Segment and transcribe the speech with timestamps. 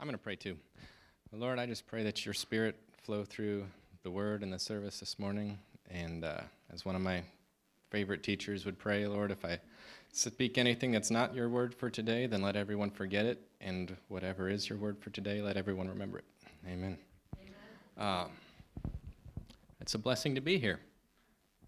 [0.00, 0.56] I'm going to pray too.
[1.32, 3.66] Lord, I just pray that your spirit flow through
[4.04, 5.58] the word and the service this morning.
[5.90, 6.42] And uh,
[6.72, 7.22] as one of my
[7.90, 9.58] favorite teachers would pray, Lord, if I
[10.12, 13.40] speak anything that's not your word for today, then let everyone forget it.
[13.60, 16.24] And whatever is your word for today, let everyone remember it.
[16.64, 16.96] Amen.
[17.36, 17.48] Amen.
[17.98, 18.28] Uh,
[19.80, 20.78] it's a blessing to be here.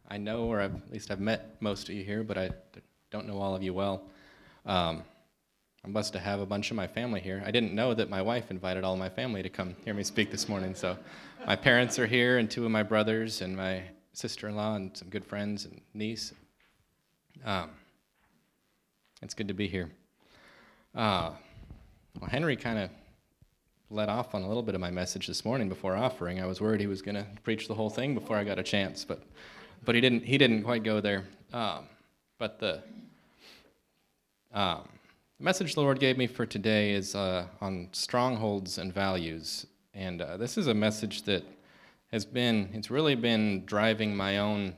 [0.09, 2.51] I know, or I've, at least I've met most of you here, but I
[3.11, 4.05] don't know all of you well.
[4.67, 5.03] Um,
[5.83, 7.43] I'm blessed to have a bunch of my family here.
[7.45, 10.31] I didn't know that my wife invited all my family to come hear me speak
[10.31, 10.75] this morning.
[10.75, 10.99] So
[11.47, 15.25] my parents are here, and two of my brothers, and my sister-in-law, and some good
[15.25, 16.35] friends and niece.
[17.47, 17.71] Um,
[19.23, 19.91] it's good to be here.
[20.95, 21.31] Uh,
[22.21, 22.91] well, Henry kind of
[23.89, 26.43] let off on a little bit of my message this morning before offering.
[26.43, 28.63] I was worried he was going to preach the whole thing before I got a
[28.63, 29.23] chance, but
[29.83, 30.25] but he didn't.
[30.25, 31.25] He didn't quite go there.
[31.55, 31.87] Um,
[32.39, 32.83] but the
[34.53, 34.87] um,
[35.41, 39.67] the message the Lord gave me for today is uh, on strongholds and values.
[39.95, 41.43] And uh, this is a message that
[42.13, 44.77] has been, it's really been driving my own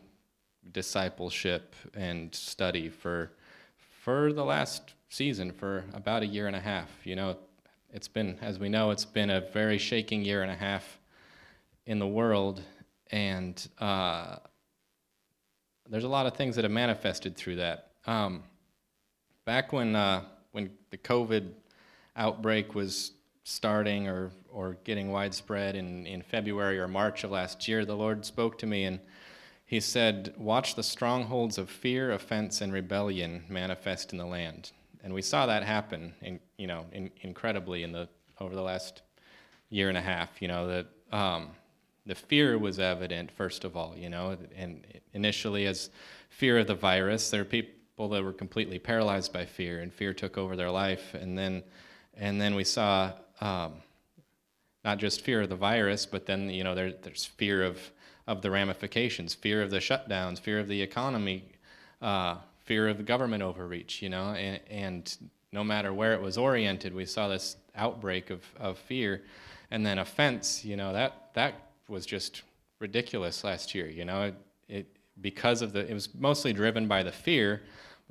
[0.70, 3.32] discipleship and study for,
[4.04, 6.88] for the last season, for about a year and a half.
[7.02, 7.38] You know,
[7.92, 11.00] it's been, as we know, it's been a very shaking year and a half
[11.86, 12.62] in the world.
[13.10, 14.36] And uh,
[15.90, 17.90] there's a lot of things that have manifested through that.
[18.06, 18.44] Um,
[19.44, 20.22] back when uh,
[20.52, 21.50] when the COVID
[22.16, 23.12] outbreak was
[23.44, 28.24] starting or, or getting widespread in, in February or March of last year, the Lord
[28.24, 29.00] spoke to me and
[29.66, 34.70] he said, Watch the strongholds of fear, offense, and rebellion manifest in the land.
[35.02, 38.08] And we saw that happen, in, you know, in, incredibly in the,
[38.38, 39.02] over the last
[39.70, 40.42] year and a half.
[40.42, 41.48] You know, that um,
[42.06, 45.90] the fear was evident, first of all, you know, and initially as
[46.28, 49.92] fear of the virus, there are people people that were completely paralyzed by fear, and
[49.92, 51.14] fear took over their life.
[51.14, 51.62] And then,
[52.16, 53.74] and then we saw um,
[54.84, 57.78] not just fear of the virus, but then you know there, there's fear of
[58.26, 61.44] of the ramifications, fear of the shutdowns, fear of the economy,
[62.00, 64.02] uh, fear of the government overreach.
[64.02, 65.16] You know, and, and
[65.52, 69.22] no matter where it was oriented, we saw this outbreak of, of fear,
[69.70, 70.64] and then offense.
[70.64, 71.54] You know that that
[71.86, 72.42] was just
[72.80, 73.86] ridiculous last year.
[73.86, 74.34] You know, it,
[74.68, 74.86] it
[75.20, 77.62] because of the it was mostly driven by the fear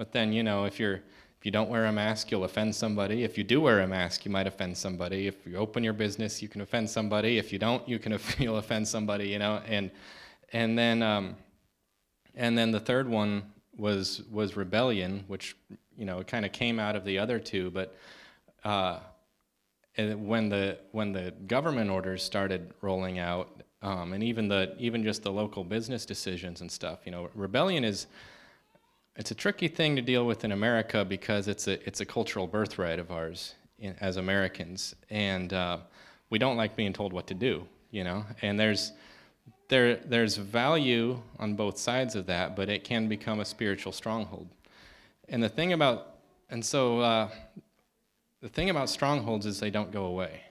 [0.02, 3.24] but then, you know, if you're if you don't wear a mask, you'll offend somebody.
[3.24, 5.28] If you do wear a mask, you might offend somebody.
[5.28, 7.38] If you open your business, you can offend somebody.
[7.38, 9.28] If you don't, you can you'll offend somebody.
[9.28, 9.92] You know, and
[10.54, 11.36] and then um,
[12.34, 13.44] and then the third one
[13.78, 15.56] was was rebellion, which
[15.96, 17.70] you know it kind of came out of the other two.
[17.70, 17.96] But
[18.64, 19.02] uh,
[19.98, 25.22] when the when the government orders started rolling out, um, and even the even just
[25.22, 28.08] the local business decisions and stuff, you know, rebellion is
[29.22, 32.48] it's a tricky thing to deal with in America because it's a it's a cultural
[32.48, 35.78] birthright of ours in, as Americans, and uh,
[36.32, 38.26] we don't like being told what to do, you know.
[38.42, 38.94] And there's
[39.68, 44.48] there there's value on both sides of that, but it can become a spiritual stronghold.
[45.30, 46.16] And the thing about
[46.50, 47.30] and so uh,
[48.42, 50.42] the thing about strongholds is they don't go away.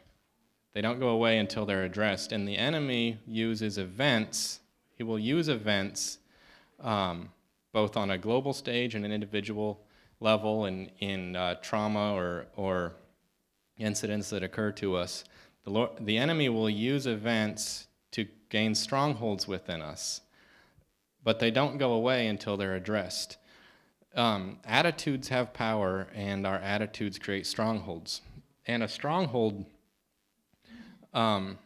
[0.74, 2.30] They don't go away until they're addressed.
[2.30, 4.60] And the enemy uses events.
[4.94, 6.18] He will use events.
[6.78, 7.30] Um,
[7.72, 9.80] both on a global stage and an individual
[10.20, 12.94] level and in uh, trauma or, or
[13.78, 15.24] incidents that occur to us.
[15.64, 20.20] The, Lord, the enemy will use events to gain strongholds within us,
[21.24, 23.36] but they don't go away until they're addressed.
[24.14, 28.22] Um, attitudes have power, and our attitudes create strongholds.
[28.66, 29.64] And a stronghold
[31.14, 31.58] um,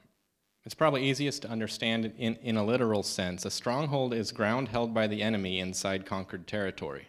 [0.65, 3.45] it's probably easiest to understand in, in a literal sense.
[3.45, 7.09] A stronghold is ground held by the enemy inside conquered territory.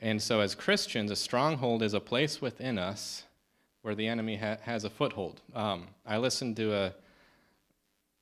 [0.00, 3.24] And so, as Christians, a stronghold is a place within us
[3.82, 5.40] where the enemy ha- has a foothold.
[5.54, 6.94] Um, I listened to a,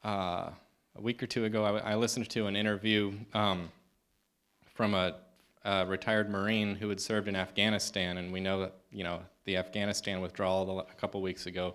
[0.03, 0.51] uh,
[0.97, 3.71] a week or two ago, I, I listened to an interview um,
[4.75, 5.17] from a,
[5.65, 9.57] a, retired Marine who had served in Afghanistan, and we know that, you know, the
[9.57, 11.75] Afghanistan withdrawal a couple weeks ago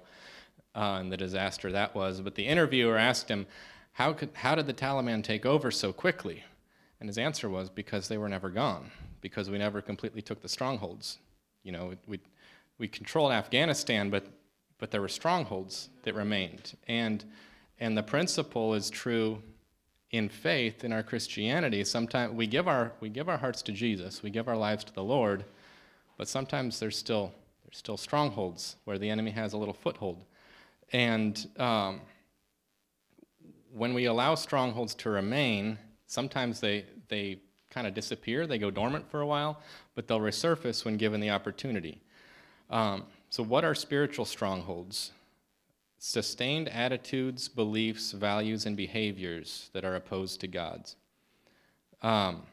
[0.75, 2.21] uh, and the disaster that was.
[2.21, 3.45] But the interviewer asked him,
[3.93, 6.43] how, could, how did the Taliban take over so quickly?
[6.99, 8.89] And his answer was, because they were never gone,
[9.21, 11.19] because we never completely took the strongholds.
[11.63, 12.19] You know, we,
[12.77, 14.25] we controlled Afghanistan, but,
[14.79, 16.73] but there were strongholds that remained.
[16.87, 17.23] And,
[17.79, 19.41] and the principle is true
[20.11, 21.83] in faith, in our Christianity.
[21.83, 24.93] Sometimes we give our, we give our hearts to Jesus, we give our lives to
[24.93, 25.43] the Lord,
[26.17, 27.31] but sometimes there's still,
[27.65, 30.23] there's still strongholds where the enemy has a little foothold.
[30.93, 32.01] And um,
[33.73, 39.09] when we allow strongholds to remain, sometimes they, they kind of disappear, they go dormant
[39.09, 39.59] for a while,
[39.95, 41.99] but they'll resurface when given the opportunity.
[42.69, 45.11] Um, so, what are spiritual strongholds?
[46.05, 50.97] sustained attitudes, beliefs, values, and behaviors that are opposed to God's.
[52.01, 52.43] Um,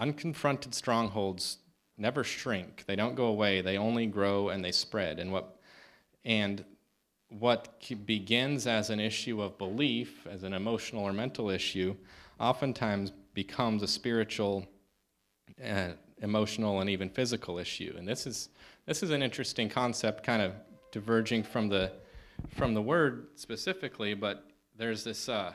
[0.00, 1.58] unconfronted strongholds
[1.96, 2.84] never shrink.
[2.86, 3.60] They don't go away.
[3.60, 5.18] They only grow and they spread.
[5.18, 5.58] And what
[6.24, 6.64] and
[7.28, 11.94] what begins as an issue of belief, as an emotional or mental issue,
[12.40, 14.66] oftentimes becomes a spiritual,
[15.64, 15.90] uh,
[16.22, 17.94] emotional, and even physical issue.
[17.98, 18.48] And this is
[18.86, 20.52] this is an interesting concept, kind of
[20.92, 21.92] diverging from the
[22.48, 24.44] from the word specifically, but
[24.76, 25.52] there's this uh,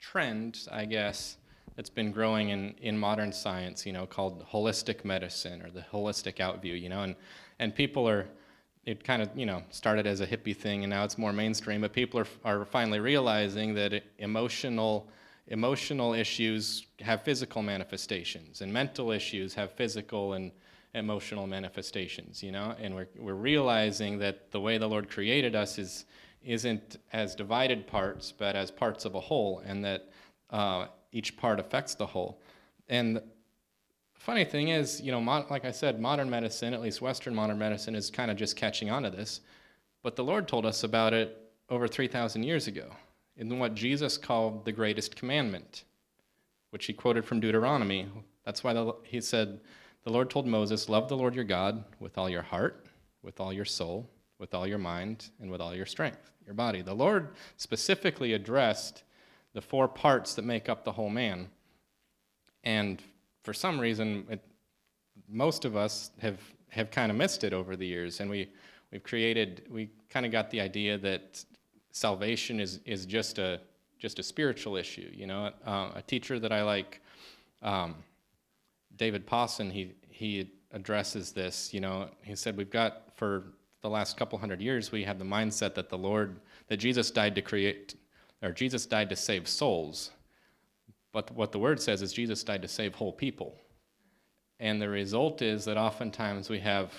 [0.00, 1.36] trend, I guess,
[1.76, 6.36] that's been growing in, in modern science, you know, called holistic medicine or the holistic
[6.36, 7.14] outview, you know, and,
[7.58, 8.26] and people are,
[8.90, 11.80] it kind of, you know, started as a hippie thing and now it's more mainstream,
[11.80, 15.08] but people are, are finally realizing that emotional,
[15.46, 20.50] emotional issues have physical manifestations and mental issues have physical and
[20.94, 25.78] emotional manifestations, you know, and we're, we're realizing that the way the Lord created us
[25.78, 26.04] is,
[26.44, 30.10] isn't as divided parts, but as parts of a whole, and that
[30.50, 32.40] uh, each part affects the whole.
[32.88, 33.20] And
[34.20, 37.58] funny thing is, you know, mo- like I said, modern medicine, at least Western modern
[37.58, 39.40] medicine, is kind of just catching on to this.
[40.02, 41.36] But the Lord told us about it
[41.68, 42.90] over 3,000 years ago
[43.36, 45.84] in what Jesus called the greatest commandment,
[46.70, 48.08] which he quoted from Deuteronomy.
[48.44, 49.60] That's why the, he said,
[50.04, 52.86] The Lord told Moses, Love the Lord your God with all your heart,
[53.22, 54.08] with all your soul,
[54.38, 56.82] with all your mind, and with all your strength, your body.
[56.82, 59.02] The Lord specifically addressed
[59.54, 61.48] the four parts that make up the whole man.
[62.62, 63.02] And
[63.42, 64.44] for some reason, it,
[65.28, 68.20] most of us have, have kind of missed it over the years.
[68.20, 68.48] And we,
[68.90, 71.44] we've created, we kind of got the idea that
[71.92, 73.60] salvation is, is just, a,
[73.98, 75.10] just a spiritual issue.
[75.12, 77.00] You know, uh, a teacher that I like,
[77.62, 77.94] um,
[78.96, 81.72] David Pawson, he, he addresses this.
[81.72, 83.44] You know, he said, We've got for
[83.82, 87.34] the last couple hundred years, we have the mindset that the Lord, that Jesus died
[87.34, 87.94] to create,
[88.42, 90.10] or Jesus died to save souls.
[91.12, 93.56] But what the word says is Jesus died to save whole people.
[94.58, 96.92] And the result is that oftentimes we have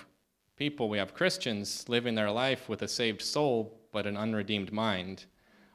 [0.57, 5.25] people, we have Christians living their life with a saved soul, but an unredeemed mind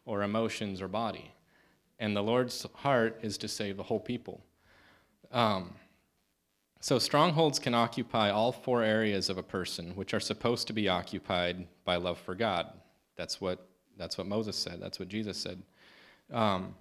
[0.04, 1.32] or emotions or body.
[1.98, 4.44] And the Lord's heart is to save the whole people.
[5.32, 5.74] Um,
[6.80, 10.88] so, strongholds can occupy all four areas of a person, which are supposed to be
[10.88, 12.66] occupied by love for God.
[13.16, 13.66] That's what
[13.96, 14.80] that's what Moses said.
[14.80, 15.62] That's what Jesus said.
[16.30, 16.74] Um,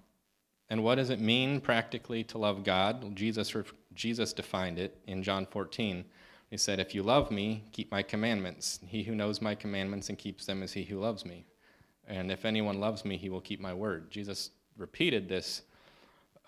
[0.68, 3.14] and what does it mean practically to love God?
[3.14, 3.54] Jesus,
[3.94, 6.04] Jesus defined it in John 14.
[6.50, 8.80] He said, If you love me, keep my commandments.
[8.86, 11.46] He who knows my commandments and keeps them is he who loves me.
[12.08, 14.10] And if anyone loves me, he will keep my word.
[14.10, 15.62] Jesus repeated this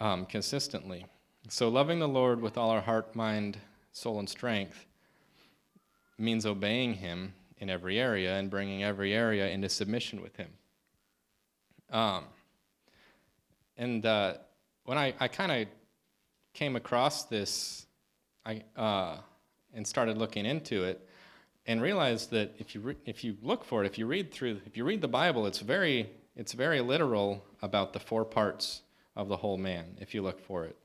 [0.01, 1.07] um, consistently.
[1.49, 3.59] So, loving the Lord with all our heart, mind,
[3.93, 4.87] soul, and strength
[6.19, 10.51] means obeying him in every area and bringing every area into submission with him.
[11.91, 12.25] Um,
[13.79, 14.35] and uh,
[14.85, 15.69] when I, I kind of
[16.53, 17.87] came across this
[18.45, 19.17] I, uh,
[19.75, 21.07] and started looking into it
[21.67, 24.61] and realized that if you, re- if you look for it, if you read through,
[24.67, 28.83] if you read the Bible, it's very, it's very literal about the four parts
[29.15, 30.77] of the whole man, if you look for it.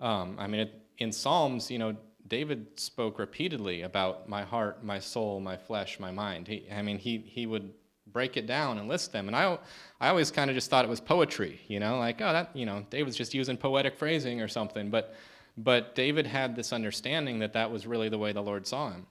[0.00, 4.98] Um, I mean, it, in Psalms, you know, David spoke repeatedly about my heart, my
[4.98, 6.48] soul, my flesh, my mind.
[6.48, 7.72] He, I mean, he, he would
[8.14, 9.26] break it down and list them.
[9.26, 9.58] And I,
[10.00, 12.64] I always kind of just thought it was poetry, you know, like, oh, that, you
[12.64, 14.88] know, David's just using poetic phrasing or something.
[14.88, 15.14] But,
[15.58, 19.06] but David had this understanding that that was really the way the Lord saw him.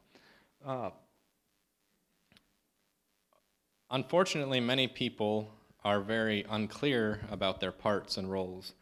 [0.66, 0.90] Uh,
[3.92, 5.52] unfortunately, many people
[5.84, 8.74] are very unclear about their parts and roles.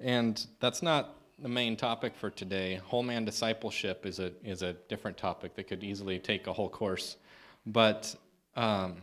[0.00, 2.76] And that's not the main topic for today.
[2.76, 6.70] Whole man discipleship is a is a different topic that could easily take a whole
[6.70, 7.16] course,
[7.66, 8.14] but
[8.54, 9.02] um,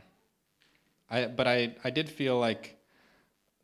[1.10, 2.78] I but I I did feel like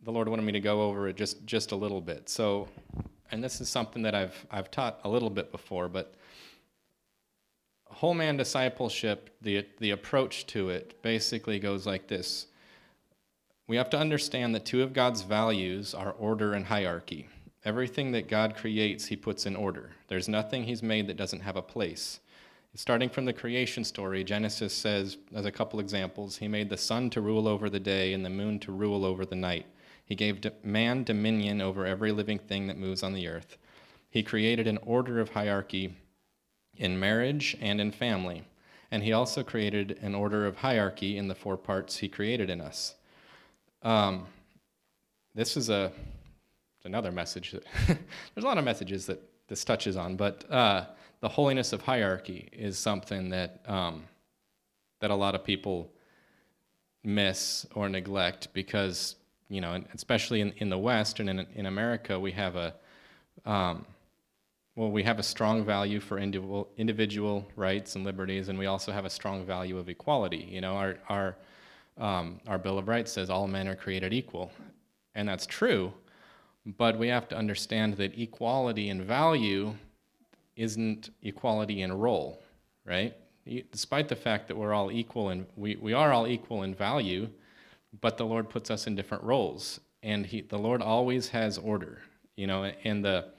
[0.01, 2.29] the Lord wanted me to go over it just just a little bit.
[2.29, 2.67] So,
[3.31, 6.15] and this is something that I've I've taught a little bit before, but
[7.85, 12.47] whole man discipleship, the the approach to it basically goes like this.
[13.67, 17.27] We have to understand that two of God's values are order and hierarchy.
[17.65, 19.91] Everything that God creates, He puts in order.
[20.07, 22.19] There's nothing He's made that doesn't have a place.
[22.79, 27.09] Starting from the creation story, Genesis says, as a couple examples, He made the sun
[27.09, 29.65] to rule over the day and the moon to rule over the night.
[30.05, 33.57] He gave man dominion over every living thing that moves on the earth.
[34.09, 35.93] He created an order of hierarchy
[36.77, 38.47] in marriage and in family.
[38.91, 42.61] And He also created an order of hierarchy in the four parts He created in
[42.61, 42.95] us.
[43.81, 44.25] Um,
[45.35, 45.91] this is a
[46.85, 47.51] another message.
[47.51, 50.85] That there's a lot of messages that this touches on, but uh,
[51.21, 54.03] the holiness of hierarchy is something that um,
[54.99, 55.91] that a lot of people
[57.03, 59.15] miss or neglect because
[59.49, 62.73] you know, especially in, in the West and in, in America, we have a
[63.45, 63.85] um,
[64.75, 68.91] well, we have a strong value for individual, individual rights and liberties, and we also
[68.91, 70.47] have a strong value of equality.
[70.49, 71.35] You know, our our
[71.97, 74.51] um, our Bill of Rights says all men are created equal,
[75.15, 75.91] and that's true.
[76.77, 79.73] But we have to understand that equality in value
[80.59, 82.43] isn't equality in role,
[82.85, 83.15] right?
[83.71, 87.29] Despite the fact that we're all equal and we, we are all equal in value,
[88.01, 92.01] but the Lord puts us in different roles, and he, the Lord always has order,
[92.35, 92.65] you know.
[92.83, 93.31] And the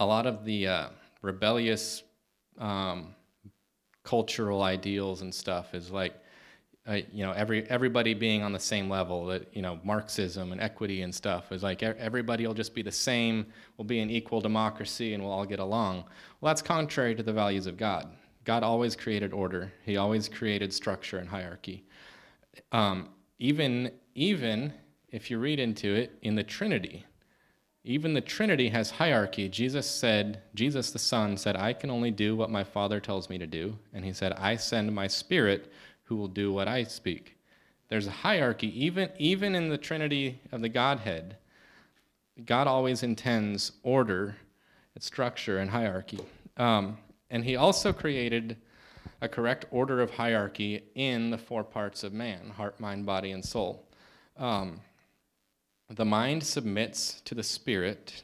[0.00, 0.88] a lot of the uh,
[1.22, 2.02] rebellious
[2.58, 3.14] um,
[4.02, 6.14] cultural ideals and stuff is like,
[6.88, 9.26] uh, you know, every everybody being on the same level.
[9.26, 12.92] That you know, Marxism and equity and stuff is like everybody will just be the
[12.92, 13.46] same.
[13.76, 16.04] We'll be an equal democracy, and we'll all get along.
[16.40, 18.08] Well, that's contrary to the values of God.
[18.48, 19.70] God always created order.
[19.84, 21.84] He always created structure and hierarchy.
[22.72, 24.72] Um, even, even
[25.10, 27.04] if you read into it in the Trinity,
[27.84, 29.50] even the Trinity has hierarchy.
[29.50, 33.36] Jesus said, Jesus the Son said, I can only do what my Father tells me
[33.36, 33.76] to do.
[33.92, 35.70] And he said, I send my Spirit
[36.08, 37.36] who will do what I speak.
[37.88, 41.36] There's a hierarchy, even, even in the Trinity of the Godhead.
[42.44, 44.36] God always intends order,
[44.98, 46.20] structure, and hierarchy.
[46.56, 46.98] Um,
[47.30, 48.56] and he also created
[49.20, 53.44] a correct order of hierarchy in the four parts of man heart, mind, body, and
[53.44, 53.86] soul.
[54.36, 54.80] Um,
[55.90, 58.22] the mind submits to the spirit,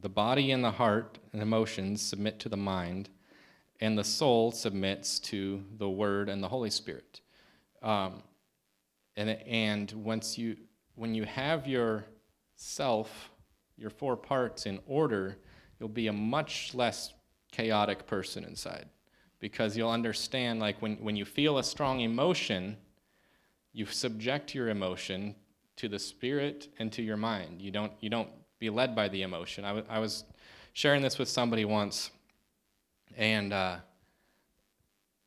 [0.00, 3.08] the body and the heart and emotions submit to the mind,
[3.80, 7.20] and the soul submits to the Word and the Holy Spirit.
[7.82, 8.22] Um,
[9.16, 10.56] and, and once you,
[10.94, 12.04] when you have your
[12.56, 13.30] self,
[13.76, 15.38] your four parts in order,
[15.78, 17.14] you'll be a much less
[17.52, 18.86] chaotic person inside
[19.40, 22.76] because you'll understand like when, when you feel a strong emotion
[23.72, 25.34] you subject your emotion
[25.76, 27.62] to the spirit and to your mind.
[27.62, 29.64] You don't you don't be led by the emotion.
[29.64, 30.24] I, w- I was
[30.72, 32.10] sharing this with somebody once
[33.16, 33.76] and uh,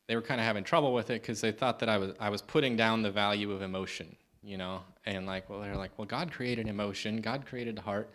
[0.06, 2.28] they were kind of having trouble with it because they thought that I was, I
[2.30, 6.04] was putting down the value of emotion you know and like well they're like well
[6.04, 8.10] god created emotion god created the heart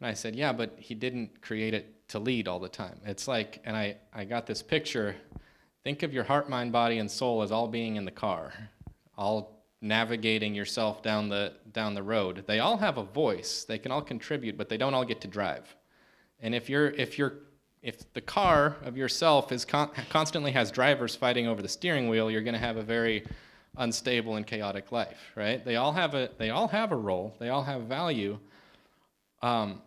[0.00, 3.00] and i said yeah but he didn't create it to lead all the time.
[3.04, 5.16] It's like, and I, I got this picture.
[5.82, 8.52] Think of your heart, mind, body, and soul as all being in the car,
[9.16, 12.44] all navigating yourself down the down the road.
[12.46, 13.64] They all have a voice.
[13.64, 15.74] They can all contribute, but they don't all get to drive.
[16.40, 17.34] And if you're if you're
[17.84, 22.30] if the car of yourself is con- constantly has drivers fighting over the steering wheel,
[22.30, 23.26] you're going to have a very
[23.76, 25.62] unstable and chaotic life, right?
[25.62, 27.34] They all have a they all have a role.
[27.38, 28.38] They all have value.
[29.42, 29.82] Um,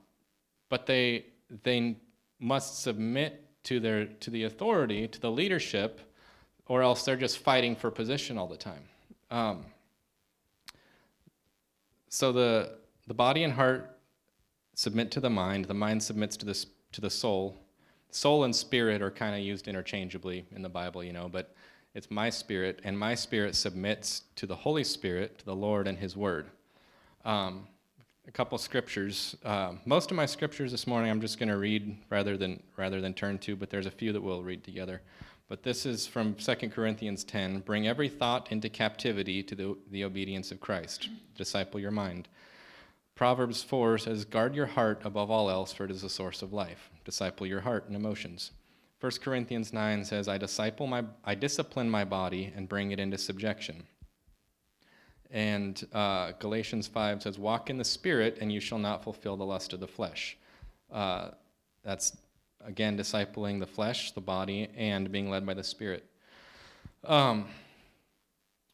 [0.69, 1.25] but they
[1.63, 1.97] they
[2.39, 5.99] must submit to their to the authority, to the leadership,
[6.67, 8.83] or else they're just fighting for position all the time.
[9.31, 9.65] Um,
[12.09, 12.77] so the
[13.07, 13.97] the body and heart
[14.75, 15.65] submit to the mind.
[15.65, 17.57] The mind submits to the to the soul.
[18.11, 21.55] Soul and spirit are kind of used interchangeably in the Bible, you know, but
[21.93, 25.97] it's my spirit, and my spirit submits to the Holy Spirit, to the Lord and
[25.97, 26.47] His Word.
[27.25, 27.67] Um,
[28.27, 29.35] a couple scriptures.
[29.43, 33.01] Uh, most of my scriptures this morning I'm just going to read rather than rather
[33.01, 35.01] than turn to, but there's a few that we'll read together.
[35.49, 37.61] But this is from 2 Corinthians 10.
[37.61, 41.07] Bring every thought into captivity to the, the obedience of Christ.
[41.37, 42.27] Disciple your mind.
[43.17, 46.53] Proverbs 4 says, Guard your heart above all else, for it is the source of
[46.53, 46.91] life.
[47.03, 48.51] Disciple your heart and emotions.
[48.99, 53.17] 1 Corinthians 9 says, I disciple my I discipline my body and bring it into
[53.17, 53.83] subjection.
[55.31, 59.45] And uh, Galatians 5 says, Walk in the Spirit, and you shall not fulfill the
[59.45, 60.37] lust of the flesh.
[60.91, 61.31] Uh,
[61.83, 62.15] that's,
[62.63, 66.05] again, discipling the flesh, the body, and being led by the Spirit.
[67.03, 67.47] Um,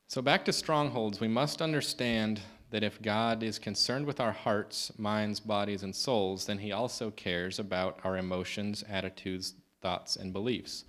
[0.08, 2.42] so, back to strongholds, we must understand
[2.74, 7.12] that if God is concerned with our hearts, minds, bodies, and souls, then He also
[7.12, 9.54] cares about our emotions, attitudes,
[9.84, 10.86] thoughts, and beliefs.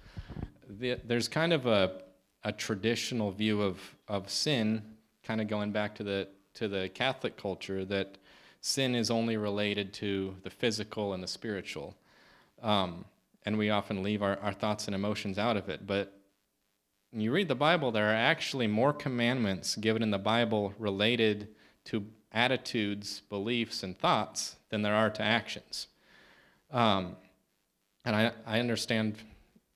[0.67, 2.01] The, there's kind of a,
[2.43, 4.81] a traditional view of, of sin
[5.25, 8.17] kind of going back to the to the Catholic culture that
[8.63, 11.95] sin is only related to the physical and the spiritual.
[12.63, 13.05] Um,
[13.45, 15.87] and we often leave our, our thoughts and emotions out of it.
[15.87, 16.19] But
[17.11, 21.49] when you read the Bible, there are actually more commandments given in the Bible related
[21.87, 25.89] to attitudes, beliefs, and thoughts than there are to actions.
[26.71, 27.17] Um,
[28.05, 29.17] and I, I understand,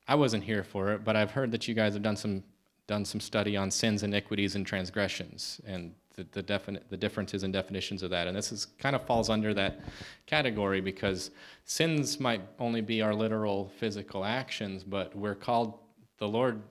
[0.07, 2.43] I wasn't here for it, but I've heard that you guys have done some
[2.89, 7.53] done some study on sins, iniquities, and transgressions, and the, the, defini- the differences and
[7.53, 8.27] definitions of that.
[8.27, 9.81] And this is kind of falls under that
[10.27, 11.31] category because
[11.65, 15.79] sins might only be our literal physical actions, but we're called,
[16.19, 16.63] the Lord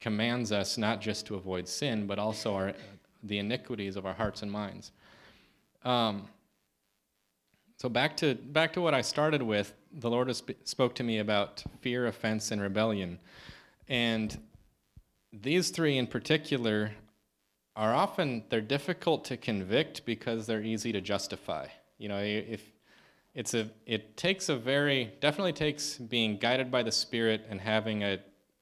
[0.00, 2.72] commands us not just to avoid sin, but also our,
[3.22, 4.92] the iniquities of our hearts and minds.
[5.84, 6.28] Um,
[7.78, 11.02] so back to back to what I started with, the Lord has sp- spoke to
[11.02, 13.18] me about fear, offense, and rebellion,
[13.88, 14.38] and
[15.32, 16.92] these three in particular
[17.74, 21.66] are often they're difficult to convict because they're easy to justify.
[21.98, 22.62] You know, if
[23.34, 28.04] it's a it takes a very definitely takes being guided by the Spirit and having
[28.04, 28.20] a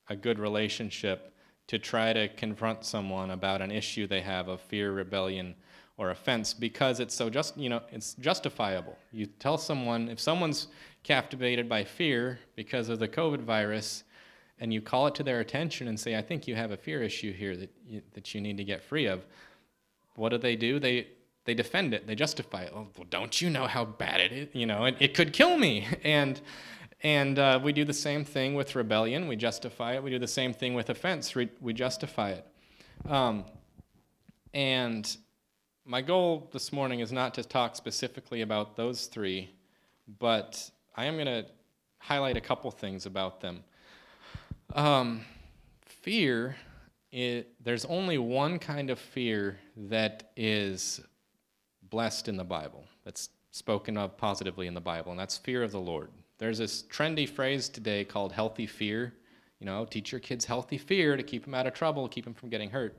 [0.09, 1.29] a good relationship
[1.71, 5.55] to try to confront someone about an issue they have of fear, rebellion,
[5.99, 8.99] or offense because it's so just you know it's justifiable.
[9.12, 10.67] You tell someone if someone's
[11.05, 14.03] captivated by fear because of the COVID virus,
[14.59, 17.05] and you call it to their attention and say, "I think you have a fear
[17.05, 19.25] issue here that you, that you need to get free of."
[20.17, 20.81] What do they do?
[20.81, 21.07] They
[21.45, 22.05] they defend it.
[22.05, 22.73] They justify it.
[22.75, 24.49] Oh, well, don't you know how bad it is?
[24.55, 25.87] You know, it, it could kill me.
[26.03, 26.41] And
[27.02, 29.26] and uh, we do the same thing with rebellion.
[29.26, 30.02] We justify it.
[30.02, 31.35] We do the same thing with offense.
[31.35, 32.47] We, we justify it.
[33.09, 33.45] Um,
[34.52, 35.16] and
[35.85, 39.50] my goal this morning is not to talk specifically about those three,
[40.19, 41.47] but I am going to
[41.99, 43.64] highlight a couple things about them.
[44.75, 45.23] Um,
[45.87, 46.57] fear,
[47.11, 51.00] it, there's only one kind of fear that is
[51.88, 55.73] blessed in the Bible, that's spoken of positively in the Bible, and that's fear of
[55.73, 56.11] the Lord.
[56.40, 59.12] There's this trendy phrase today called healthy fear.
[59.59, 62.32] You know, teach your kids healthy fear to keep them out of trouble, keep them
[62.32, 62.97] from getting hurt.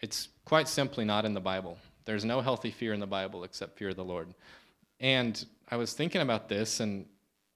[0.00, 1.78] It's quite simply not in the Bible.
[2.04, 4.34] There's no healthy fear in the Bible except fear of the Lord.
[4.98, 7.06] And I was thinking about this, and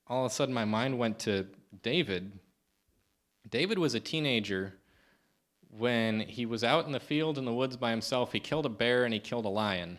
[0.06, 1.48] all of a sudden my mind went to
[1.82, 2.30] David.
[3.50, 4.74] David was a teenager
[5.76, 8.30] when he was out in the field in the woods by himself.
[8.30, 9.98] He killed a bear and he killed a lion.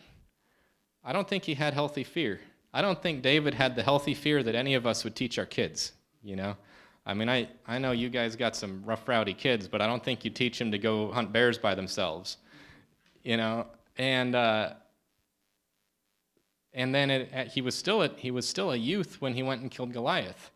[1.04, 2.40] I don't think he had healthy fear.
[2.72, 5.46] I don't think David had the healthy fear that any of us would teach our
[5.46, 6.56] kids, you know?
[7.04, 10.04] I mean, I, I know you guys got some rough, rowdy kids, but I don't
[10.04, 12.36] think you teach them to go hunt bears by themselves,
[13.24, 13.66] you know?
[13.96, 14.74] And, uh,
[16.72, 19.62] and then it, he, was still a, he was still a youth when he went
[19.62, 20.50] and killed Goliath.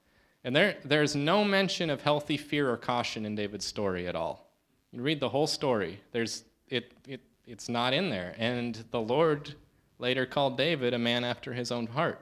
[0.45, 4.53] And there, there's no mention of healthy fear or caution in David's story at all.
[4.93, 8.37] You read the whole story, there's, it, it, it's not in there.
[8.39, 9.55] And the Lord
[9.99, 12.21] later called David a man after his own heart.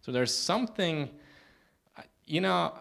[0.00, 1.10] So there's something,
[2.24, 2.72] you know,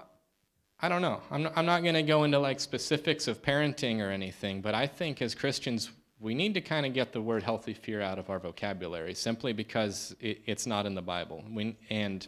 [0.82, 1.22] I don't know.
[1.30, 4.74] I'm not, I'm not going to go into like specifics of parenting or anything, but
[4.74, 5.90] I think as Christians,
[6.20, 9.52] we need to kind of get the word healthy fear out of our vocabulary simply
[9.52, 11.44] because it, it's not in the Bible.
[11.54, 12.26] We, and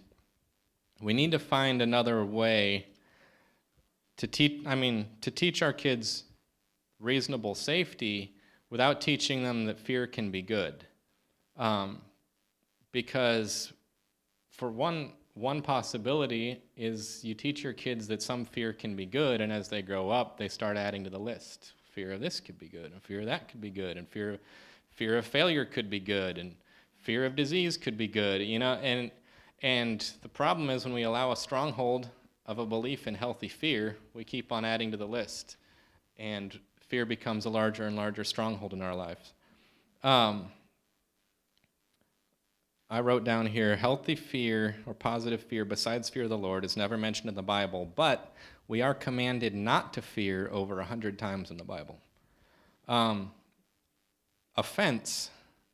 [1.01, 2.87] we need to find another way
[4.17, 6.25] to teach, I mean, to teach our kids
[6.99, 8.35] reasonable safety
[8.69, 10.85] without teaching them that fear can be good.
[11.61, 12.01] Um,
[12.91, 13.71] because
[14.49, 19.41] for one, one possibility is you teach your kids that some fear can be good,
[19.41, 21.73] and as they grow up, they start adding to the list.
[21.91, 24.39] Fear of this could be good, and fear of that could be good, and fear,
[24.89, 26.55] fear of failure could be good, and
[26.99, 28.41] fear of disease could be good.
[28.41, 29.11] You know, and
[29.61, 32.09] and the problem is when we allow a stronghold
[32.47, 35.57] of a belief in healthy fear, we keep on adding to the list,
[36.17, 39.33] and fear becomes a larger and larger stronghold in our lives.
[40.03, 40.47] Um,
[42.91, 46.75] I wrote down here healthy fear or positive fear besides fear of the Lord is
[46.75, 48.35] never mentioned in the Bible, but
[48.67, 52.01] we are commanded not to fear over a hundred times in the Bible.
[52.89, 53.31] Um,
[54.57, 55.29] offense.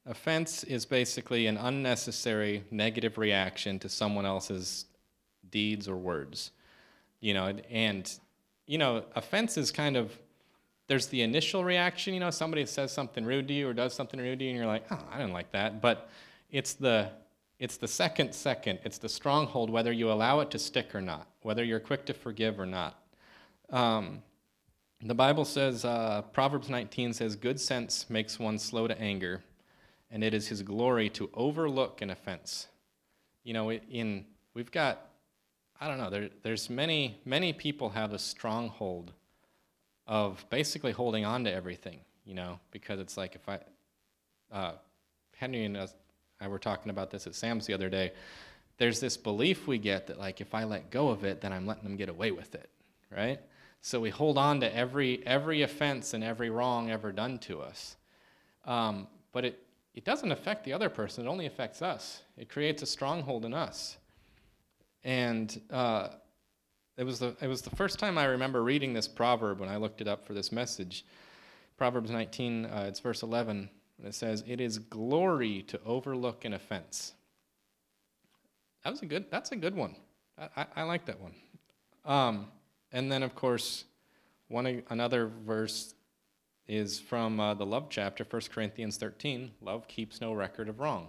[0.05, 4.85] Offense is basically an unnecessary negative reaction to someone else's
[5.49, 6.51] deeds or words.
[7.19, 8.11] You know, and,
[8.67, 10.15] you know, offense is kind of,
[10.85, 14.19] there's the initial reaction, you know, somebody says something rude to you or does something
[14.19, 15.81] rude to you, and you're like, oh, I didn't like that.
[15.81, 16.11] But
[16.49, 17.09] it's the,
[17.59, 18.79] it's the second second.
[18.83, 22.13] It's the stronghold, whether you allow it to stick or not, whether you're quick to
[22.13, 23.01] forgive or not.
[23.69, 24.21] Um,
[25.01, 29.43] the Bible says, uh, Proverbs 19 says, Good sense makes one slow to anger,
[30.09, 32.67] and it is his glory to overlook an offense.
[33.43, 35.07] You know, in we've got,
[35.79, 39.13] I don't know, there, there's many, many people have a stronghold
[40.07, 43.59] of basically holding on to everything, you know, because it's like if I,
[44.51, 44.71] uh,
[45.35, 45.77] Henry and
[46.39, 48.11] I were talking about this at Sam's the other day.
[48.77, 51.65] There's this belief we get that like if I let go of it, then I'm
[51.65, 52.69] letting them get away with it,
[53.15, 53.39] right?
[53.81, 57.95] So we hold on to every every offense and every wrong ever done to us.
[58.65, 59.63] Um, but it
[59.95, 61.25] it doesn't affect the other person.
[61.25, 62.21] It only affects us.
[62.37, 63.97] It creates a stronghold in us.
[65.03, 66.09] And uh,
[66.97, 69.77] it was the it was the first time I remember reading this proverb when I
[69.77, 71.05] looked it up for this message.
[71.77, 73.69] Proverbs 19, uh, it's verse 11.
[73.97, 77.13] And it says, It is glory to overlook an offense.
[78.83, 79.95] That was a good, that's a good one.
[80.37, 81.33] I, I, I like that one.
[82.05, 82.47] Um,
[82.91, 83.85] and then, of course,
[84.47, 85.93] one another verse
[86.67, 89.51] is from uh, the love chapter, 1 Corinthians 13.
[89.61, 91.07] Love keeps no record of wrong.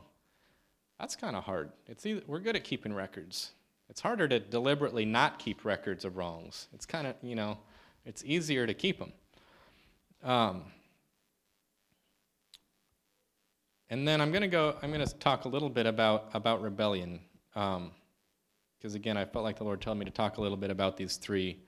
[0.98, 1.70] That's kind of hard.
[1.86, 3.52] It's either, we're good at keeping records.
[3.88, 6.68] It's harder to deliberately not keep records of wrongs.
[6.74, 7.58] It's kind of, you know,
[8.04, 9.12] it's easier to keep them.
[10.22, 10.64] Um,
[13.90, 16.62] and then I'm going to go, I'm going to talk a little bit about, about
[16.62, 17.20] rebellion.
[17.54, 17.92] Because um,
[18.94, 21.16] again, I felt like the Lord told me to talk a little bit about these
[21.16, 21.60] three.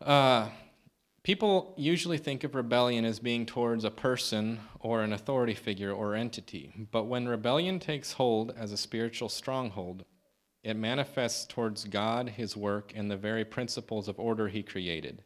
[0.00, 0.48] Uh,
[1.22, 6.14] people usually think of rebellion as being towards a person or an authority figure or
[6.14, 6.72] entity.
[6.90, 10.04] But when rebellion takes hold as a spiritual stronghold,
[10.64, 15.22] it manifests towards God, His work, and the very principles of order He created,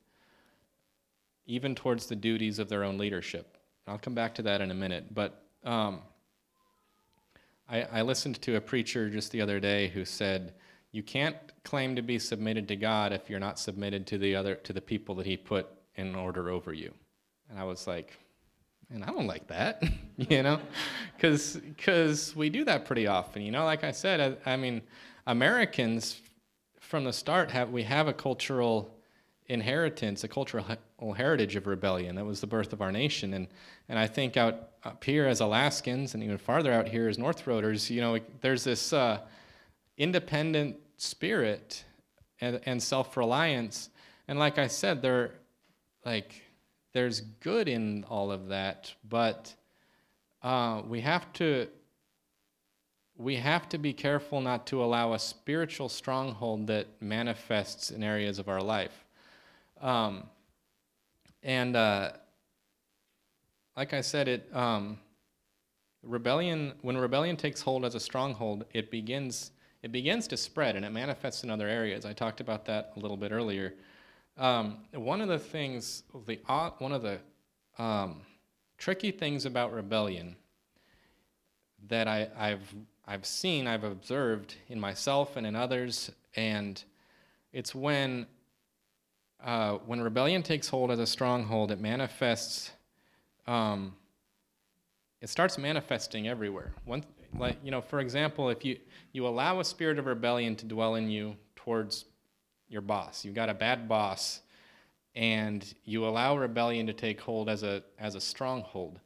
[1.46, 3.56] even towards the duties of their own leadership.
[3.86, 5.14] I'll come back to that in a minute.
[5.14, 6.00] But um,
[7.68, 10.54] I, I listened to a preacher just the other day who said,
[10.90, 14.56] "You can't claim to be submitted to God if you're not submitted to the other
[14.56, 16.92] to the people that He put in order over you."
[17.48, 18.18] And I was like,
[18.90, 19.82] and I don't like that,
[20.16, 20.60] you know,
[21.16, 23.42] because because we do that pretty often.
[23.42, 24.82] You know, like I said, I, I mean,
[25.26, 26.20] Americans
[26.80, 28.94] from the start have we have a cultural
[29.52, 30.64] inheritance, a cultural
[31.16, 32.16] heritage of rebellion.
[32.16, 33.46] That was the birth of our nation, and
[33.88, 37.44] and I think out up here as Alaskans, and even farther out here as North
[37.44, 39.20] Roaders, you know, there's this uh,
[39.96, 41.84] independent spirit
[42.40, 43.90] and, and self-reliance,
[44.26, 45.34] and like I said, there,
[46.04, 46.42] like,
[46.92, 49.54] there's good in all of that, but
[50.42, 51.68] uh, we have to
[53.16, 58.38] we have to be careful not to allow a spiritual stronghold that manifests in areas
[58.38, 59.01] of our life.
[59.82, 60.24] Um,
[61.42, 62.12] and uh,
[63.76, 64.98] like I said, it um,
[66.02, 69.50] rebellion when rebellion takes hold as a stronghold, it begins
[69.82, 72.06] it begins to spread and it manifests in other areas.
[72.06, 73.74] I talked about that a little bit earlier.
[74.38, 76.38] Um, one of the things, the
[76.78, 77.18] one of the
[77.78, 78.22] um,
[78.78, 80.36] tricky things about rebellion
[81.88, 86.82] that I, I've I've seen, I've observed in myself and in others, and
[87.52, 88.26] it's when
[89.44, 92.70] uh, when rebellion takes hold as a stronghold, it manifests.
[93.46, 93.94] Um,
[95.20, 96.72] it starts manifesting everywhere.
[96.84, 97.04] One,
[97.36, 98.78] like you know, for example, if you
[99.12, 102.04] you allow a spirit of rebellion to dwell in you towards
[102.68, 104.42] your boss, you've got a bad boss,
[105.14, 109.00] and you allow rebellion to take hold as a as a stronghold,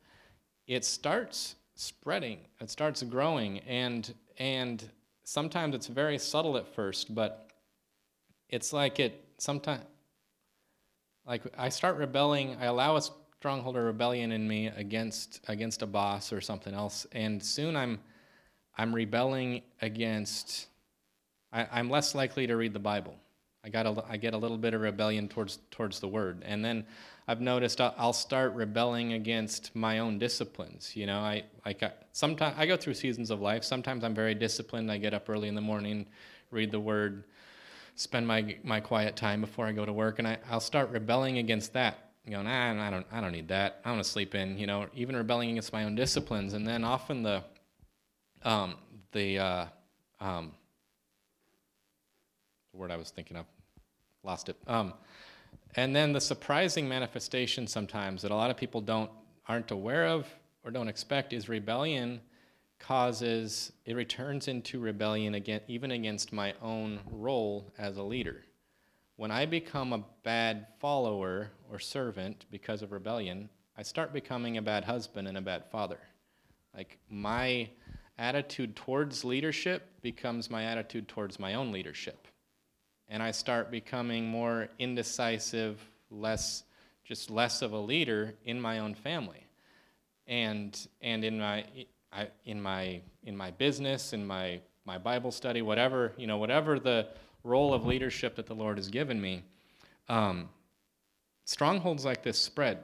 [0.66, 4.90] it starts spreading, it starts growing, and and
[5.24, 7.50] sometimes it's very subtle at first, but
[8.48, 9.82] it's like it sometimes
[11.26, 13.02] like I start rebelling, I allow a
[13.38, 17.98] stronghold of rebellion in me against against a boss or something else, and soon I'm
[18.78, 20.66] I'm rebelling against.
[21.52, 23.14] I, I'm less likely to read the Bible.
[23.64, 26.64] I got a, I get a little bit of rebellion towards towards the Word, and
[26.64, 26.86] then
[27.28, 30.94] I've noticed I'll start rebelling against my own disciplines.
[30.94, 33.64] You know, I like sometimes I go through seasons of life.
[33.64, 34.92] Sometimes I'm very disciplined.
[34.92, 36.06] I get up early in the morning,
[36.52, 37.24] read the Word,
[37.96, 41.38] spend my my quiet time before I go to work, and I, I'll start rebelling
[41.38, 41.98] against that.
[42.30, 43.80] Going, nah, I don't I don't need that.
[43.84, 44.58] I want to sleep in.
[44.58, 47.42] You know, even rebelling against my own disciplines, and then often the
[48.42, 48.76] um,
[49.12, 49.66] the uh,
[50.20, 50.52] um,
[52.72, 53.46] the word I was thinking of,
[54.22, 54.56] lost it.
[54.66, 54.94] Um,
[55.74, 59.10] and then the surprising manifestation sometimes that a lot of people don't
[59.48, 60.26] aren't aware of
[60.64, 62.20] or don't expect is rebellion
[62.78, 68.44] causes it returns into rebellion again even against my own role as a leader.
[69.16, 74.62] When I become a bad follower or servant because of rebellion, I start becoming a
[74.62, 75.98] bad husband and a bad father.
[76.74, 77.70] Like my
[78.18, 82.28] attitude towards leadership becomes my attitude towards my own leadership
[83.08, 86.64] and I start becoming more indecisive, less
[87.04, 89.46] just less of a leader in my own family,
[90.26, 91.64] and and in my
[92.12, 96.78] I, in my in my business, in my my Bible study, whatever you know, whatever
[96.78, 97.08] the
[97.44, 99.42] role of leadership that the Lord has given me.
[100.08, 100.48] Um,
[101.44, 102.78] strongholds like this spread.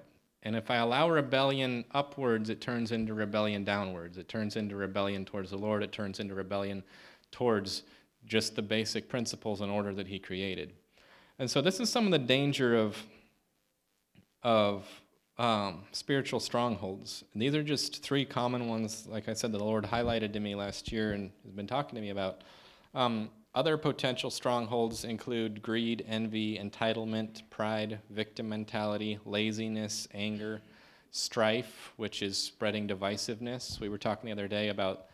[0.45, 4.19] And if I allow rebellion upwards, it turns into rebellion downwards.
[4.19, 5.83] It turns into rebellion towards the Lord.
[5.83, 6.83] It turns into rebellion
[7.31, 7.85] towards
[8.25, 10.73] just the basic principles and order that he created.
[11.39, 12.97] And so this is some of the danger of,
[14.43, 14.89] of
[15.43, 17.25] um, spiritual strongholds.
[17.33, 20.55] And these are just three common ones, like I said, the Lord highlighted to me
[20.55, 22.43] last year and has been talking to me about.
[22.95, 30.63] Um, other potential strongholds include greed, envy, entitlement, pride, victim mentality, laziness, anger,
[31.11, 33.81] strife, which is spreading divisiveness.
[33.81, 35.07] We were talking the other day about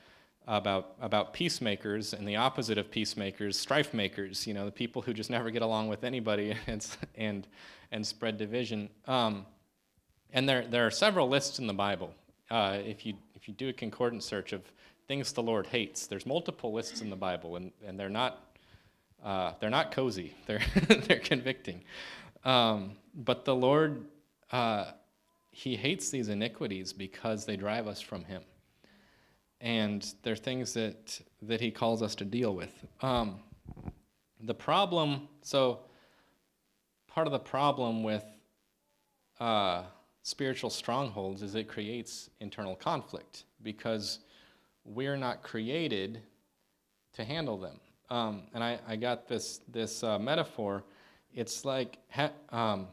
[0.47, 4.47] about about peacemakers and the opposite of peacemakers, strife makers.
[4.47, 6.87] You know, the people who just never get along with anybody and
[7.17, 7.47] and
[7.93, 8.91] and spread division.
[9.07, 9.47] Um,
[10.33, 12.15] and there there are several lists in the Bible.
[12.51, 14.63] Uh, if you if you do a concordance search of
[15.07, 18.45] things the Lord hates, there's multiple lists in the Bible, and, and they're not
[19.25, 20.35] uh, they're not cozy.
[20.47, 21.83] They're they're convicting.
[22.45, 24.05] Um, but the Lord
[24.53, 24.93] uh,
[25.51, 28.43] He hates these iniquities because they drive us from Him
[29.61, 32.73] and they're things that that he calls us to deal with.
[33.03, 33.41] Um,
[34.41, 35.81] the problem, so
[37.09, 38.25] part of the problem with
[39.41, 39.83] uh,
[40.29, 44.19] spiritual strongholds is it creates internal conflict because
[44.85, 46.21] we're not created
[47.15, 47.81] to handle them.
[48.11, 50.85] Um, and I, I got this this uh, metaphor.
[51.33, 52.89] It's like ha- um,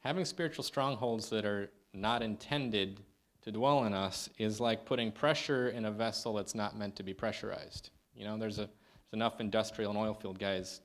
[0.00, 3.00] having spiritual strongholds that are not intended
[3.42, 7.02] to dwell in us is like putting pressure in a vessel that's not meant to
[7.02, 7.90] be pressurized.
[8.14, 10.80] You know, there's, a, there's enough industrial and oil field guys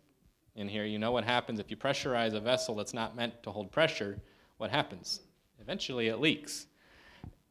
[0.56, 0.84] in here.
[0.84, 4.20] You know what happens if you pressurize a vessel that's not meant to hold pressure?
[4.58, 5.22] What happens?
[5.60, 6.68] Eventually it leaks.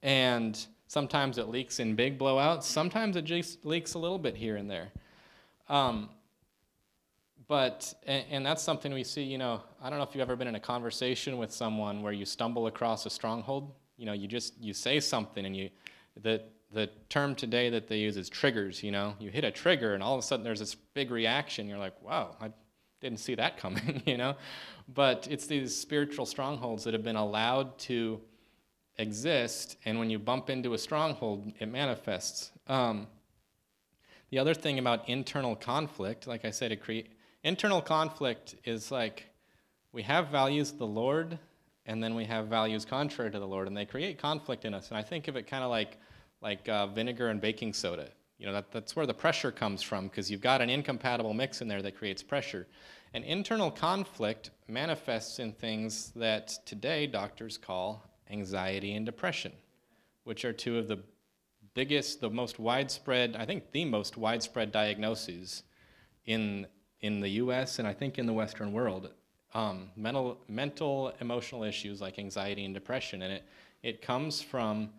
[0.03, 4.57] And sometimes it leaks in big blowouts, sometimes it just leaks a little bit here
[4.57, 4.88] and there.
[5.69, 6.11] Um,
[7.49, 10.37] but, and, and that's something we see, you know, I don't know if you've ever
[10.37, 14.29] been in a conversation with someone where you stumble across a stronghold you know, you
[14.29, 15.71] just you say something and you
[16.23, 16.42] the
[16.73, 19.14] the term today that they use is triggers, you know.
[19.19, 21.69] You hit a trigger and all of a sudden there's this big reaction.
[21.69, 22.51] You're like, "Wow, I
[23.01, 24.37] didn't see that coming," you know?
[24.93, 28.21] But it's these spiritual strongholds that have been allowed to
[28.99, 32.53] exist, and when you bump into a stronghold, it manifests.
[32.67, 33.07] Um,
[34.31, 37.13] the other thing about internal conflict, like I said, it create
[37.45, 39.27] internal conflict is like
[39.93, 41.39] we have values of the Lord,
[41.87, 44.89] and then we have values contrary to the Lord, and they create conflict in us.
[44.89, 45.99] And I think of it kind of like
[46.43, 48.09] like uh, vinegar and baking soda.
[48.38, 51.62] You know, that, that's where the pressure comes from because you've got an incompatible mix
[51.62, 52.66] in there that creates pressure.
[53.14, 59.53] And internal conflict manifests in things that today doctors call anxiety and depression,
[60.25, 60.99] which are two of the
[61.72, 65.62] biggest, the most widespread, I think the most widespread diagnoses
[66.27, 66.66] in,
[67.01, 69.11] in the US and I think in the Western world
[69.55, 73.22] um, mental, mental, emotional issues like anxiety and depression.
[73.22, 73.44] And it,
[73.83, 74.90] it comes from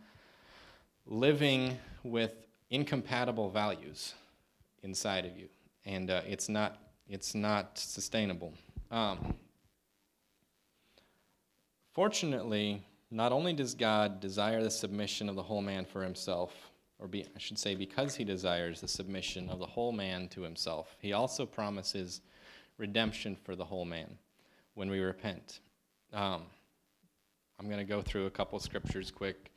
[1.06, 4.14] living with incompatible values
[4.84, 5.48] inside of you.
[5.86, 6.78] And uh, it's, not,
[7.08, 8.54] it's not sustainable.
[8.92, 9.36] Um,
[11.94, 16.54] fortunately, not only does God desire the submission of the whole man for himself,
[17.00, 20.42] or be, I should say, because he desires the submission of the whole man to
[20.42, 22.22] himself, he also promises
[22.78, 24.18] redemption for the whole man
[24.74, 25.60] when we repent.
[26.14, 26.44] Um,
[27.60, 29.52] I'm going to go through a couple scriptures quick.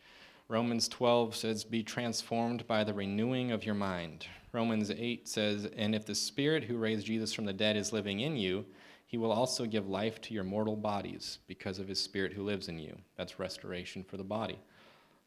[0.50, 4.26] Romans 12 says, Be transformed by the renewing of your mind.
[4.50, 8.18] Romans 8 says, And if the Spirit who raised Jesus from the dead is living
[8.18, 8.66] in you,
[9.06, 12.66] he will also give life to your mortal bodies because of his Spirit who lives
[12.66, 12.98] in you.
[13.16, 14.58] That's restoration for the body.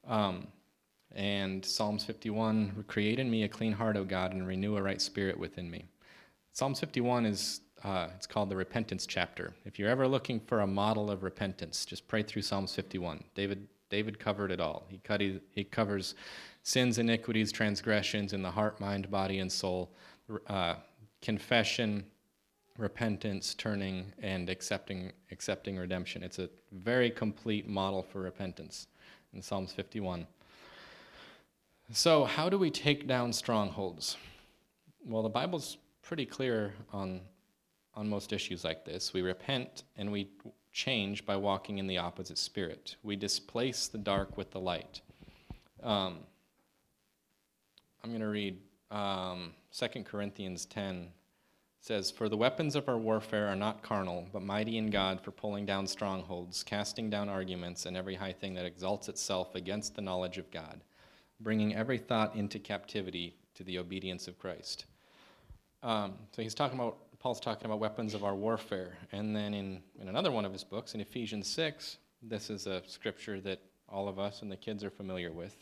[0.05, 0.45] Um,
[1.15, 5.01] and Psalms 51 Create in me a clean heart, O God, and renew a right
[5.01, 5.85] spirit within me.
[6.51, 9.53] Psalms 51 is uh, it's called the repentance chapter.
[9.63, 13.23] If you're ever looking for a model of repentance, just pray through Psalms 51.
[13.35, 14.87] David, David covered it all.
[14.89, 16.15] He, cut, he, he covers
[16.63, 19.91] sins, iniquities, transgressions in the heart, mind, body, and soul,
[20.47, 20.77] uh,
[21.21, 22.03] confession,
[22.79, 26.23] repentance, turning, and accepting, accepting redemption.
[26.23, 28.87] It's a very complete model for repentance
[29.31, 30.25] in Psalms 51.
[31.91, 34.17] So, how do we take down strongholds?
[35.05, 37.21] Well, the Bible's pretty clear on
[37.95, 39.13] on most issues like this.
[39.13, 40.29] We repent and we
[40.73, 42.95] change by walking in the opposite spirit.
[43.03, 45.01] We displace the dark with the light.
[45.81, 46.19] Um,
[48.03, 48.57] I'm going to read
[48.91, 51.07] um, 2 Corinthians 10
[51.79, 55.31] says, For the weapons of our warfare are not carnal, but mighty in God for
[55.31, 60.01] pulling down strongholds, casting down arguments, and every high thing that exalts itself against the
[60.01, 60.81] knowledge of God,
[61.39, 64.85] bringing every thought into captivity to the obedience of Christ.
[65.83, 68.97] Um, so he's talking about Paul's talking about weapons of our warfare.
[69.13, 72.83] And then in, in another one of his books, in Ephesians 6, this is a
[72.85, 75.55] scripture that all of us and the kids are familiar with.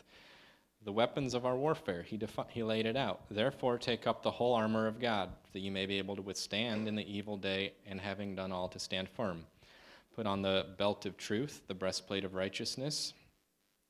[0.83, 3.21] The weapons of our warfare, he, defi- he laid it out.
[3.29, 6.87] Therefore, take up the whole armor of God, that you may be able to withstand
[6.87, 9.45] in the evil day, and having done all, to stand firm.
[10.15, 13.13] Put on the belt of truth, the breastplate of righteousness,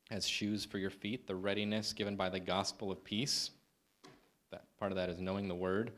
[0.10, 3.52] as shoes for your feet, the readiness given by the gospel of peace.
[4.52, 5.94] That part of that is knowing the word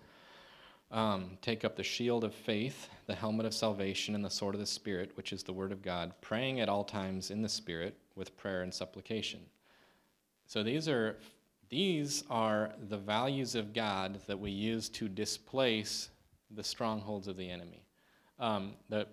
[0.94, 4.62] um, take up the shield of faith, the helmet of salvation, and the sword of
[4.62, 7.98] the Spirit, which is the Word of God, praying at all times in the Spirit
[8.16, 9.42] with prayer and supplication.
[10.46, 11.18] So these are
[11.70, 16.10] these are the values of God that we use to displace
[16.52, 17.84] the strongholds of the enemy.
[18.38, 19.08] Um, the,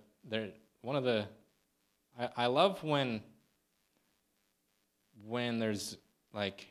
[0.81, 1.25] one of the,
[2.19, 3.21] I, I love when,
[5.25, 5.97] when there's
[6.33, 6.67] like,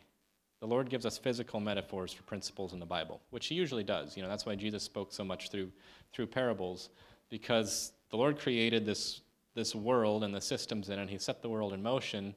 [0.61, 4.17] the Lord gives us physical metaphors for principles in the Bible, which He usually does.
[4.17, 5.71] You know, that's why Jesus spoke so much through,
[6.13, 6.91] through parables,
[7.29, 9.23] because the Lord created this,
[9.55, 11.03] this world and the systems in it.
[11.03, 12.35] And he set the world in motion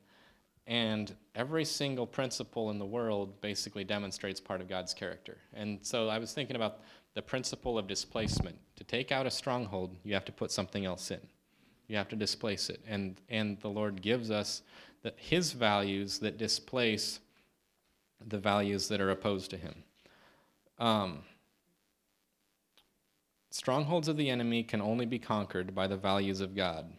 [0.66, 5.38] and every single principle in the world basically demonstrates part of God's character.
[5.54, 6.80] And so I was thinking about
[7.16, 8.58] the principle of displacement.
[8.78, 11.20] To take out a stronghold, you have to put something else in.
[11.88, 12.80] You have to displace it.
[12.88, 14.62] And, and the Lord gives us
[15.04, 17.20] that His values that displace
[18.28, 19.84] the values that are opposed to Him.
[20.80, 21.20] Um,
[23.52, 26.92] strongholds of the enemy can only be conquered by the values of God.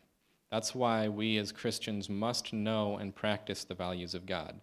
[0.51, 4.61] That's why we as Christians must know and practice the values of God.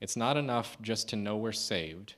[0.00, 2.14] It's not enough just to know we're saved.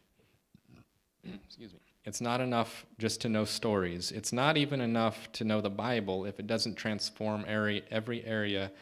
[1.24, 1.78] Excuse me.
[2.05, 4.11] It's not enough just to know stories.
[4.11, 8.72] It's not even enough to know the Bible if it doesn't transform every, every area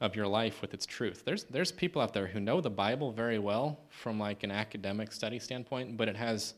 [0.00, 1.22] of your life with its truth.
[1.24, 5.12] There's, there's people out there who know the Bible very well from like an academic
[5.12, 6.54] study standpoint, but it has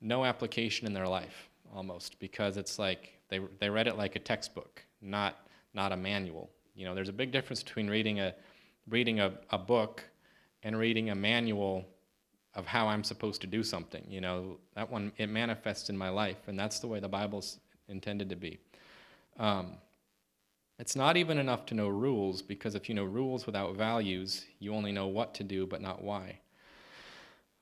[0.00, 4.18] no application in their life almost because it's like they, they read it like a
[4.18, 6.48] textbook, not, not a manual.
[6.74, 8.34] You know, there's a big difference between reading a
[8.88, 10.02] reading a, a book
[10.62, 11.84] and reading a manual
[12.54, 14.04] of how I'm supposed to do something.
[14.08, 17.58] You know, that one it manifests in my life, and that's the way the Bible's
[17.88, 18.58] intended to be.
[19.38, 19.74] Um,
[20.78, 24.74] it's not even enough to know rules because if you know rules without values, you
[24.74, 26.38] only know what to do but not why.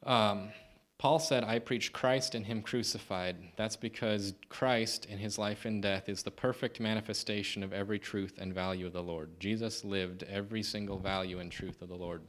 [0.05, 0.51] Um,
[0.99, 3.37] Paul said, I preach Christ and Him crucified.
[3.57, 8.35] That's because Christ in His life and death is the perfect manifestation of every truth
[8.39, 9.39] and value of the Lord.
[9.39, 12.23] Jesus lived every single value and truth of the Lord.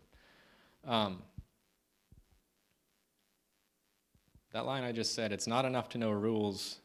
[0.86, 1.22] Um,
[4.52, 6.80] that line I just said, it's not enough to know rules,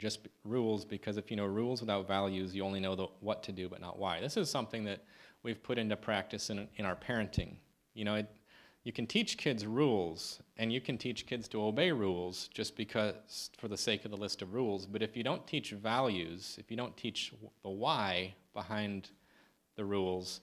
[0.00, 3.52] just rules, because if you know rules without values, you only know the, what to
[3.52, 4.20] do but not why.
[4.20, 5.04] This is something that
[5.42, 7.56] we've put into practice in, in our parenting.
[7.94, 8.30] You know, it,
[8.84, 13.50] you can teach kids rules and you can teach kids to obey rules just because
[13.58, 16.70] for the sake of the list of rules but if you don't teach values if
[16.70, 17.32] you don't teach
[17.62, 19.10] the why behind
[19.76, 20.40] the rules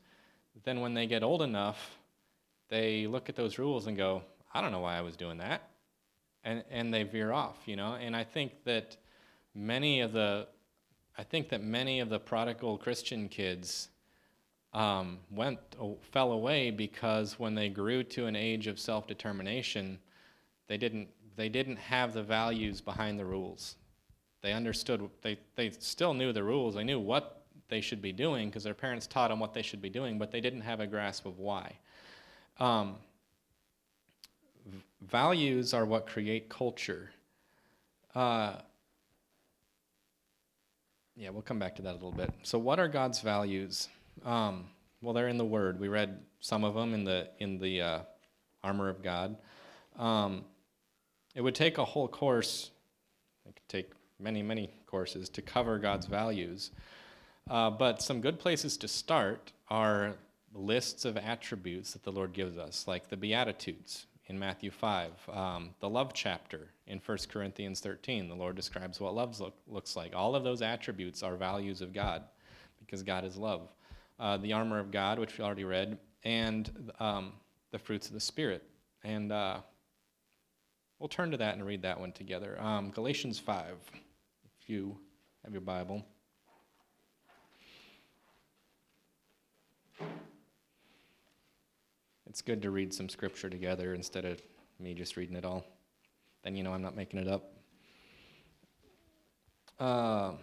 [0.63, 1.97] then when they get old enough
[2.69, 4.21] they look at those rules and go
[4.53, 5.69] i don't know why i was doing that
[6.43, 8.97] and and they veer off you know and i think that
[9.57, 10.47] many of the
[11.17, 13.89] i think that many of the prodigal christian kids
[14.73, 15.59] um, went
[16.11, 19.97] fell away because when they grew to an age of self-determination,
[20.67, 23.75] they didn't they didn't have the values behind the rules.
[24.41, 26.75] They understood they they still knew the rules.
[26.75, 29.81] They knew what they should be doing because their parents taught them what they should
[29.81, 31.75] be doing, but they didn't have a grasp of why.
[32.59, 32.97] Um,
[35.01, 37.09] values are what create culture.
[38.13, 38.57] Uh,
[41.17, 42.31] yeah, we'll come back to that a little bit.
[42.43, 43.89] So, what are God's values?
[44.23, 44.65] Um,
[45.01, 45.79] well, they're in the Word.
[45.79, 47.99] We read some of them in the in the uh,
[48.63, 49.35] armor of God.
[49.97, 50.45] Um,
[51.33, 52.69] it would take a whole course.
[53.47, 56.71] It could take many many courses to cover God's values.
[57.49, 60.15] Uh, but some good places to start are
[60.53, 65.69] lists of attributes that the Lord gives us, like the Beatitudes in Matthew 5, um,
[65.79, 68.27] the love chapter in 1 Corinthians 13.
[68.27, 70.13] The Lord describes what love look, looks like.
[70.15, 72.23] All of those attributes are values of God
[72.79, 73.69] because God is love
[74.19, 77.33] uh, the armor of God, which we already read, and um,
[77.71, 78.63] the fruits of the Spirit.
[79.03, 79.59] And uh,
[80.99, 82.57] we'll turn to that and read that one together.
[82.59, 84.97] Um, Galatians 5, if you
[85.43, 86.03] have your Bible.
[92.37, 94.39] It's good to read some scripture together instead of
[94.79, 95.65] me just reading it all.
[96.43, 97.51] Then you know I'm not making it up.
[99.79, 100.33] Uh,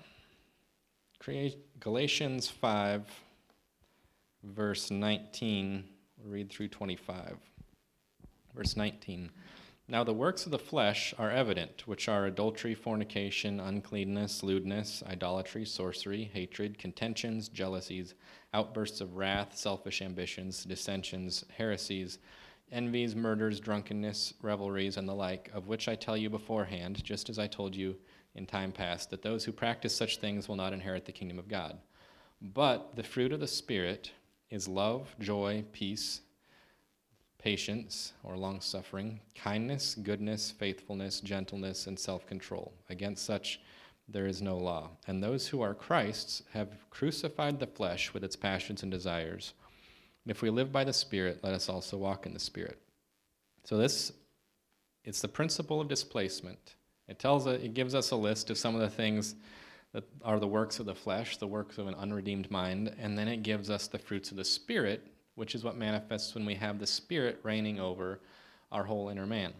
[1.78, 3.09] Galatians 5
[4.42, 5.85] verse 19.
[6.24, 7.37] Read through 25.
[8.57, 9.30] Verse 19.
[9.87, 15.67] Now the works of the flesh are evident, which are adultery, fornication, uncleanness, lewdness, idolatry,
[15.67, 18.15] sorcery, hatred, contentions, jealousies,
[18.54, 22.19] outbursts of wrath, selfish ambitions, dissensions, heresies,
[22.73, 27.38] envies, murders, drunkenness, revelries, and the like, of which I tell you beforehand, just as
[27.38, 27.94] I told you
[28.35, 31.46] in time past, that those who practice such things will not inherit the kingdom of
[31.46, 31.79] God.
[32.40, 34.13] But the fruit of the Spirit
[34.48, 36.23] is love, joy, peace,
[37.45, 42.73] patience or long suffering, kindness, goodness, faithfulness, gentleness, and self control.
[42.88, 43.61] Against such
[44.09, 44.90] there is no law.
[45.07, 49.53] And those who are Christ's have crucified the flesh with its passions and desires.
[50.27, 52.79] If we live by the Spirit, let us also walk in the Spirit.
[53.65, 54.13] So this
[55.05, 56.77] it's the principle of displacement.
[57.09, 59.35] It tells it gives us a list of some of the things
[59.92, 63.29] that are the works of the flesh, the works of an unredeemed mind, and then
[63.29, 66.78] it gives us the fruits of the spirit, which is what manifests when we have
[66.78, 68.20] the spirit reigning over
[68.70, 69.52] our whole inner man.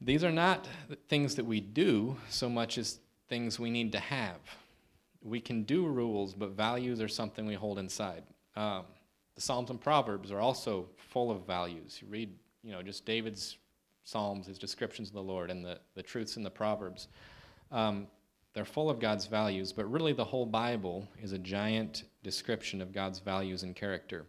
[0.00, 0.66] These are not
[1.08, 4.38] things that we do so much as things we need to have.
[5.22, 8.24] We can do rules, but values are something we hold inside.
[8.56, 8.84] Um,
[9.34, 11.98] the Psalms and Proverbs are also full of values.
[12.02, 13.58] You read, you know, just David's
[14.04, 17.06] Psalms, his descriptions of the Lord, and the, the truths in the Proverbs.
[17.70, 18.08] Um,
[18.54, 22.92] they're full of God's values, but really the whole Bible is a giant description of
[22.92, 24.26] God's values and character.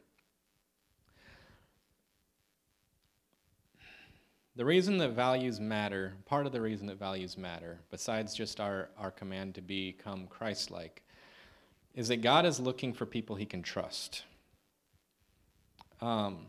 [4.55, 8.89] The reason that values matter, part of the reason that values matter, besides just our,
[8.99, 11.01] our command to become Christ like,
[11.95, 14.23] is that God is looking for people he can trust.
[16.01, 16.47] Um,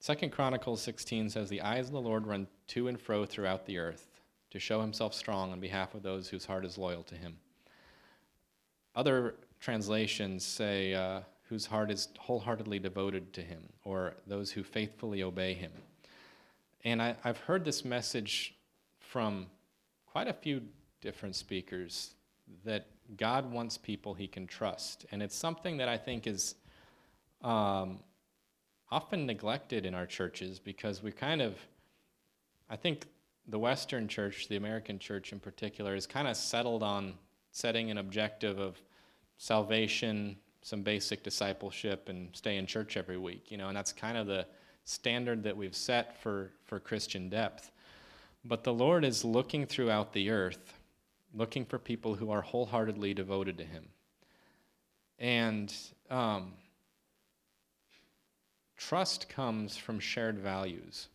[0.00, 3.78] Second Chronicles 16 says, The eyes of the Lord run to and fro throughout the
[3.78, 4.08] earth
[4.50, 7.36] to show himself strong on behalf of those whose heart is loyal to him.
[8.96, 15.22] Other translations say, uh, whose heart is wholeheartedly devoted to him, or those who faithfully
[15.22, 15.72] obey him.
[16.84, 18.54] And I, have heard this message
[18.98, 19.46] from
[20.06, 20.62] quite a few
[21.00, 22.14] different speakers
[22.64, 25.04] that God wants people he can trust.
[25.12, 26.54] And it's something that I think is
[27.42, 28.00] um,
[28.90, 31.56] often neglected in our churches because we kind of,
[32.68, 33.06] I think
[33.46, 37.14] the Western church, the American church in particular, is kind of settled on
[37.52, 38.80] setting an objective of
[39.38, 43.50] salvation, some basic discipleship, and stay in church every week.
[43.50, 44.46] You know, and that's kind of the
[44.84, 47.70] standard that we've set for, for Christian depth.
[48.44, 50.74] But the Lord is looking throughout the earth,
[51.34, 53.88] looking for people who are wholeheartedly devoted to Him.
[55.18, 55.74] And
[56.10, 56.54] um,
[58.76, 61.08] trust comes from shared values.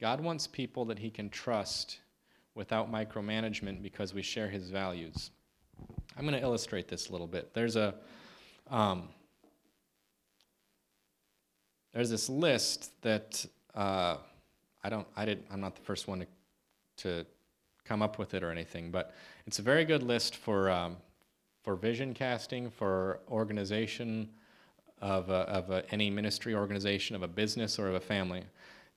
[0.00, 2.00] God wants people that He can trust
[2.54, 5.30] without micromanagement because we share His values.
[6.16, 7.52] I'm going to illustrate this a little bit.
[7.54, 7.94] There's a
[8.70, 9.08] um,
[11.92, 14.16] there's this list that uh,
[14.82, 16.26] I don't, I didn't, I'm not the first one to,
[16.98, 17.26] to
[17.84, 19.14] come up with it or anything, but
[19.46, 20.96] it's a very good list for, um,
[21.62, 24.28] for vision casting, for organization
[25.00, 28.44] of, a, of a, any ministry organization, of a business or of a family.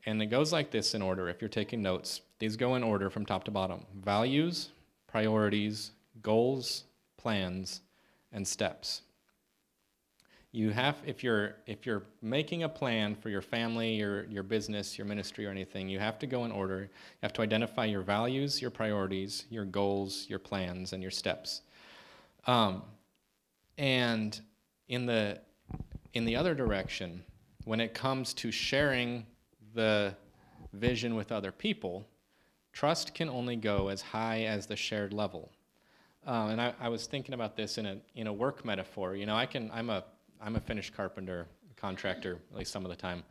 [0.05, 1.29] And it goes like this in order.
[1.29, 4.69] If you're taking notes, these go in order from top to bottom values,
[5.07, 5.91] priorities,
[6.21, 6.83] goals,
[7.17, 7.81] plans,
[8.33, 9.01] and steps
[10.53, 14.99] you have if you're if you're making a plan for your family your your business
[14.99, 16.81] your ministry or anything you have to go in order.
[16.81, 16.89] You
[17.23, 21.61] have to identify your values your priorities your goals your plans and your steps.
[22.45, 22.83] Um,
[23.77, 24.39] and
[24.87, 25.41] in the
[26.13, 27.23] in the other direction
[27.65, 29.25] when it comes to sharing
[29.73, 30.15] the
[30.71, 32.05] vision with other people
[32.73, 35.51] trust can only go as high as the shared level.
[36.25, 39.15] Um, and I, I was thinking about this in a in a work metaphor.
[39.15, 40.03] You know i can i'm a
[40.41, 43.23] I'm a finished carpenter, contractor, at least some of the time.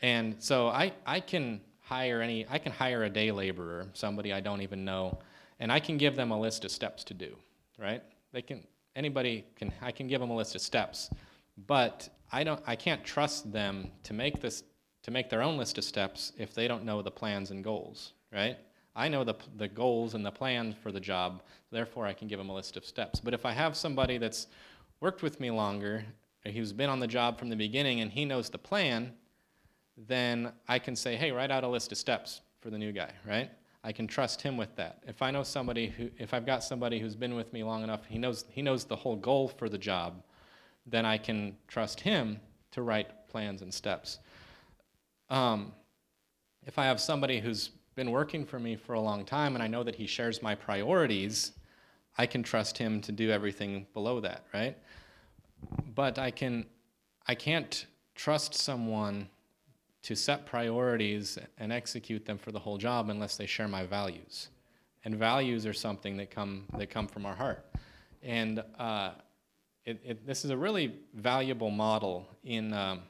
[0.00, 4.40] And so I, I can hire any, I can hire a day laborer, somebody I
[4.40, 5.18] don't even know,
[5.60, 7.36] and I can give them a list of steps to do,
[7.78, 8.02] right?
[8.32, 8.64] They can,
[8.94, 11.10] anybody can, I can give them a list of steps,
[11.66, 14.64] but I don't, I can't trust them to make this,
[15.04, 18.12] to make their own list of steps if they don't know the plans and goals,
[18.32, 18.58] right?
[18.96, 22.38] I know the, the goals and the plans for the job, therefore I can give
[22.38, 23.20] them a list of steps.
[23.20, 24.48] But if I have somebody that's
[25.00, 26.04] worked with me longer
[26.52, 29.12] who's been on the job from the beginning and he knows the plan,
[29.96, 33.10] then I can say, hey, write out a list of steps for the new guy,
[33.26, 33.50] right?
[33.82, 35.02] I can trust him with that.
[35.06, 38.04] If I know somebody who, if I've got somebody who's been with me long enough,
[38.06, 40.22] he knows, he knows the whole goal for the job,
[40.86, 42.40] then I can trust him
[42.72, 44.18] to write plans and steps.
[45.30, 45.72] Um,
[46.64, 49.68] if I have somebody who's been working for me for a long time and I
[49.68, 51.52] know that he shares my priorities,
[52.18, 54.76] I can trust him to do everything below that, right?
[55.94, 56.66] But I can
[57.26, 59.28] I can't trust someone
[60.02, 64.48] to set priorities and execute them for the whole job unless they share my values.
[65.04, 67.64] And values are something that come that come from our heart.
[68.22, 69.12] And uh,
[69.84, 73.00] it, it, this is a really valuable model in um,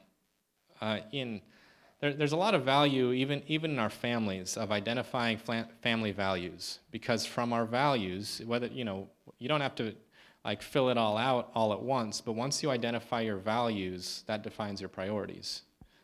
[0.81, 1.41] uh, in
[2.01, 5.39] there, there's a lot of value even even in our families of identifying
[5.81, 9.07] family values because from our values whether you know
[9.39, 9.95] you don't have to
[10.45, 14.43] like fill it all out all at once, but once you identify your values, that
[14.43, 15.63] defines your priorities.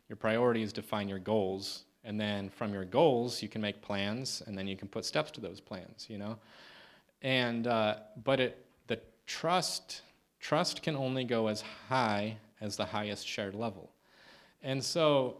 [0.10, 4.58] Your priorities define your goals, and then from your goals, you can make plans, and
[4.58, 6.38] then you can put steps to those plans, you know?
[7.22, 10.02] And, uh, but it, the trust,
[10.40, 13.92] trust can only go as high as the highest shared level.
[14.62, 15.38] And so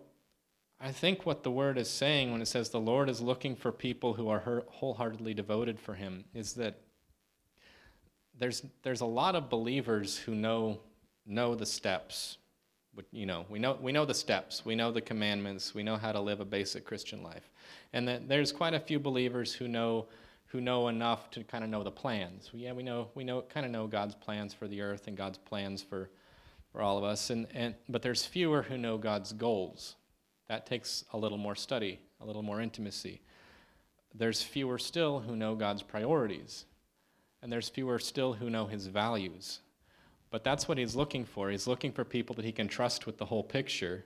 [0.80, 3.72] I think what the word is saying when it says the Lord is looking for
[3.72, 6.80] people who are wholeheartedly devoted for him is that
[8.40, 10.80] there's, there's a lot of believers who know,
[11.26, 12.38] know the steps.
[13.12, 16.12] You know, we know, we know the steps, we know the commandments, we know how
[16.12, 17.50] to live a basic Christian life.
[17.92, 20.06] And that there's quite a few believers who know,
[20.46, 22.52] who know enough to kind of know the plans.
[22.54, 25.40] Yeah, we know, we know, kind of know God's plans for the earth and God's
[25.40, 26.12] plans for,
[26.72, 27.32] for all of us.
[27.32, 29.96] And, and, but there's fewer who know God's goals.
[30.48, 33.22] That takes a little more study, a little more intimacy.
[34.14, 36.66] There's fewer still who know God's priorities
[37.44, 39.60] and there's fewer still who know his values.
[40.32, 41.50] But that's what he's looking for.
[41.52, 44.06] He's looking for people that he can trust with the whole picture,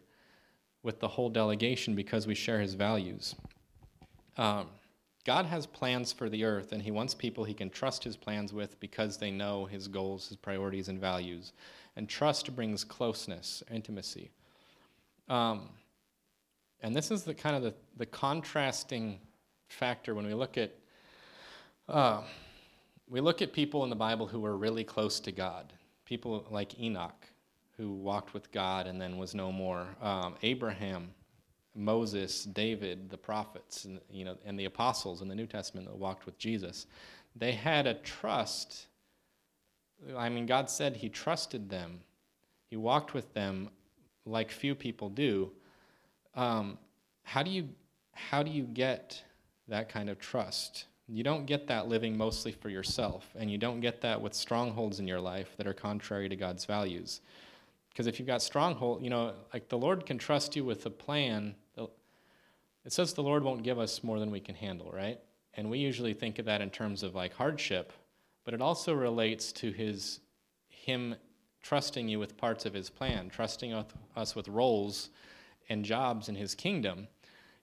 [0.82, 3.36] with the whole delegation, because we share his values.
[4.38, 4.68] Um,
[5.24, 8.54] God has plans for the earth, and he wants people he can trust his plans
[8.54, 11.54] with because they know his goals, his priorities, and values.
[11.96, 14.32] And trust brings closeness, intimacy.
[15.30, 15.70] Um,
[16.82, 19.20] and this is the kind of the, the contrasting
[19.70, 20.72] factor when we look at.
[21.88, 22.22] Uh,
[23.10, 25.74] we look at people in the Bible who were really close to God,
[26.06, 27.26] people like Enoch,
[27.78, 31.14] who walked with God and then was no more, um, Abraham,
[31.76, 35.96] Moses, David, the prophets, and, you know, and the apostles in the New Testament that
[35.96, 36.88] walked with Jesus.
[37.36, 38.88] They had a trust.
[40.16, 42.02] I mean, God said He trusted them.
[42.70, 43.70] He walked with them
[44.26, 45.52] like few people do.
[46.36, 46.78] Um,
[47.24, 47.70] how do you
[48.14, 49.24] how do you get
[49.68, 50.86] that kind of trust?
[51.10, 55.00] You don't get that living mostly for yourself, and you don't get that with strongholds
[55.00, 57.22] in your life that are contrary to God's values.
[57.90, 60.90] Because if you've got stronghold, you know, like the Lord can trust you with a
[60.90, 61.56] plan.
[61.78, 65.20] It says the Lord won't give us more than we can handle, right?
[65.56, 67.92] And we usually think of that in terms of like hardship,
[68.46, 70.20] but it also relates to his
[70.70, 71.16] him
[71.62, 73.74] trusting you with parts of his plan, trusting
[74.16, 75.10] us with roles
[75.70, 77.08] and jobs in his kingdom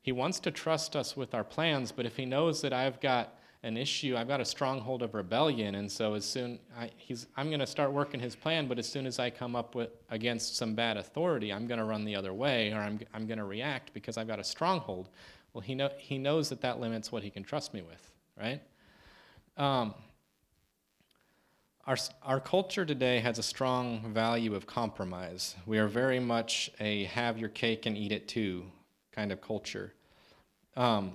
[0.04, 3.38] he wants to trust us with our plans, but if he knows that I've got
[3.62, 7.48] an issue, I've got a stronghold of rebellion, and so as soon I, he's, I'm
[7.48, 10.56] going to start working his plan, but as soon as I come up with against
[10.56, 13.46] some bad authority, I'm going to run the other way, or I'm, I'm going to
[13.46, 15.08] react because I've got a stronghold.
[15.54, 18.60] Well, he, know, he knows that that limits what he can trust me with, right?
[19.56, 19.94] Um,
[21.86, 25.56] our, our culture today has a strong value of compromise.
[25.64, 28.66] We are very much a have your cake and eat it too
[29.14, 29.94] kind of culture.
[30.76, 31.12] Um,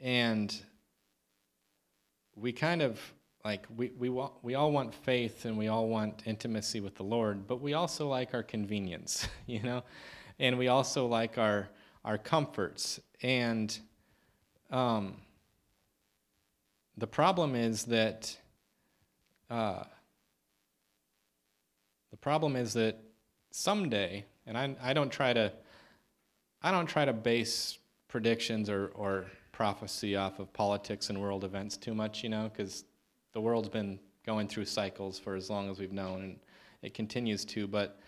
[0.00, 0.54] and
[2.36, 3.00] we kind of
[3.44, 7.02] like we, we, want we all want faith and we all want intimacy with the
[7.02, 9.82] lord but we also like our convenience you know
[10.38, 11.68] and we also like our
[12.04, 13.78] our comforts and
[14.70, 15.14] um,
[16.96, 18.36] the problem is that
[19.50, 19.82] uh,
[22.10, 22.98] the problem is that
[23.50, 25.52] someday and I, I don't try to
[26.62, 27.78] I don't try to base
[28.08, 32.84] predictions or, or prophecy off of politics and world events too much, you know, because
[33.32, 36.38] the world's been going through cycles for as long as we've known, and
[36.82, 37.66] it continues to.
[37.66, 38.00] But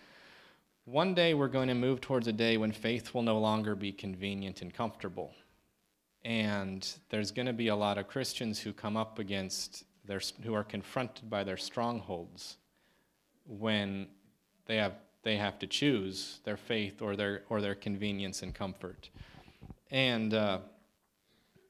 [0.85, 3.91] one day we're going to move towards a day when faith will no longer be
[3.91, 5.33] convenient and comfortable.
[6.23, 10.53] And there's going to be a lot of Christians who come up against their, who
[10.53, 12.57] are confronted by their strongholds
[13.45, 14.07] when
[14.65, 14.93] they have
[15.23, 19.09] they have to choose their faith or their or their convenience and comfort.
[19.89, 20.59] And uh,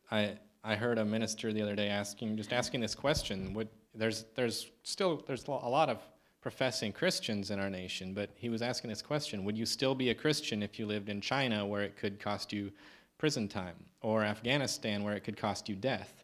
[0.09, 3.53] I I heard a minister the other day asking just asking this question.
[3.53, 5.99] Would there's there's still there's a lot of
[6.41, 10.09] professing Christians in our nation, but he was asking this question: Would you still be
[10.09, 12.71] a Christian if you lived in China, where it could cost you
[13.17, 16.23] prison time, or Afghanistan, where it could cost you death?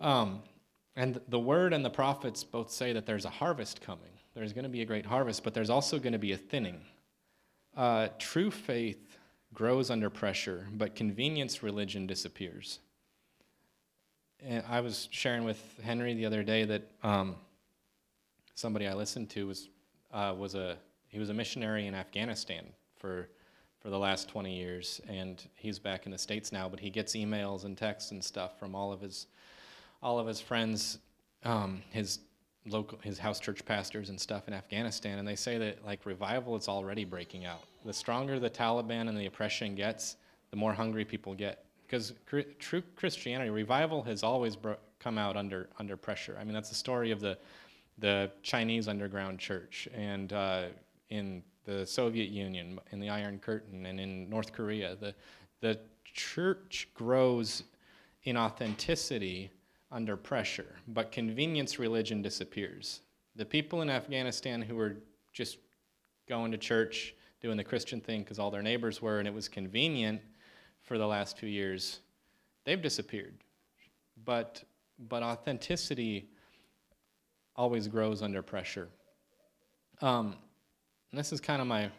[0.00, 0.42] Um,
[0.94, 4.64] and the word and the prophets both say that there's a harvest coming there's going
[4.64, 6.80] to be a great harvest, but there's also going to be a thinning.
[7.76, 9.18] Uh, true faith
[9.54, 12.80] grows under pressure, but convenience religion disappears.
[14.40, 17.36] And I was sharing with Henry the other day that um,
[18.54, 19.68] somebody I listened to was
[20.12, 20.76] uh, was a
[21.08, 22.66] he was a missionary in Afghanistan
[22.96, 23.28] for
[23.80, 26.68] for the last 20 years, and he's back in the states now.
[26.68, 29.26] But he gets emails and texts and stuff from all of his
[30.02, 30.98] all of his friends,
[31.44, 32.20] um, his
[32.68, 36.56] local his house church pastors and stuff in Afghanistan, and they say that like revival
[36.56, 37.64] is already breaking out.
[37.84, 40.16] The stronger the Taliban and the oppression gets,
[40.50, 41.64] the more hungry people get.
[41.86, 46.36] Because cr- true Christianity, revival has always bro- come out under under pressure.
[46.40, 47.38] I mean, that's the story of the
[47.98, 50.64] the Chinese underground church and uh,
[51.10, 54.96] in the Soviet Union, in the Iron Curtain, and in North Korea.
[54.96, 55.14] The
[55.60, 57.64] the church grows
[58.24, 59.50] in authenticity
[59.90, 63.00] under pressure, but convenience religion disappears.
[63.36, 64.96] The people in Afghanistan who were
[65.32, 65.58] just
[66.28, 69.48] going to church, doing the Christian thing because all their neighbors were and it was
[69.48, 70.20] convenient
[70.82, 72.00] for the last few years,
[72.64, 73.34] they've disappeared.
[74.24, 74.62] But,
[75.08, 76.28] but authenticity
[77.56, 78.88] always grows under pressure.
[80.00, 80.36] Um,
[81.12, 81.90] this is kind of my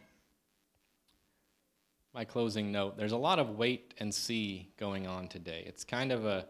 [2.14, 2.98] my closing note.
[2.98, 5.64] There's a lot of wait and see going on today.
[5.68, 6.48] It's kind of a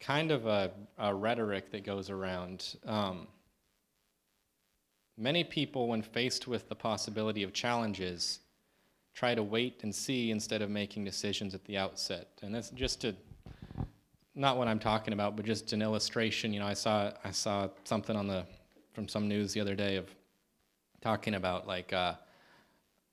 [0.00, 2.76] kind of a, a rhetoric that goes around.
[2.86, 3.28] Um,
[5.18, 8.40] many people, when faced with the possibility of challenges,
[9.14, 12.28] try to wait and see instead of making decisions at the outset.
[12.42, 13.14] And that's just to
[14.34, 16.52] not what I'm talking about, but just an illustration.
[16.52, 18.46] You know, I saw I saw something on the
[18.92, 20.08] from some news the other day of
[21.00, 21.92] talking about like.
[21.92, 22.14] Uh,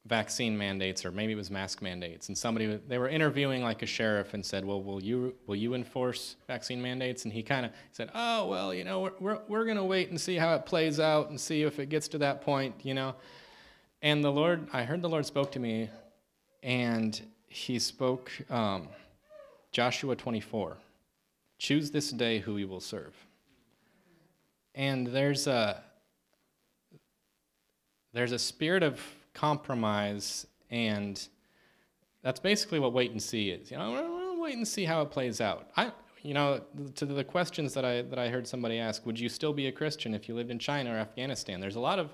[0.07, 2.29] vaccine mandates or maybe it was mask mandates.
[2.29, 5.73] And somebody they were interviewing like a sheriff and said well will you will you
[5.73, 7.25] enforce vaccine mandates?
[7.25, 10.09] And he kind of said oh well you know we're, we're, we're going to wait
[10.09, 12.93] and see how it plays out and see if it gets to that point you
[12.93, 13.15] know.
[14.01, 15.89] And the lord i heard the lord spoke to me
[16.63, 18.87] and he spoke um,
[19.71, 20.77] joshua 24
[21.57, 23.13] choose this day who you will serve.
[24.75, 25.83] And there's a
[28.13, 29.01] there's a spirit of
[29.37, 31.27] compromise, and
[32.23, 33.69] that's basically what wait and see is.
[33.69, 35.69] You know, we'll wait and see how it plays out.
[35.77, 35.91] I,
[36.23, 36.61] you know,
[36.95, 39.71] to the questions that I that I heard somebody ask, would you still be a
[39.71, 41.59] Christian if you lived in China or Afghanistan?
[41.59, 42.09] There's a lot of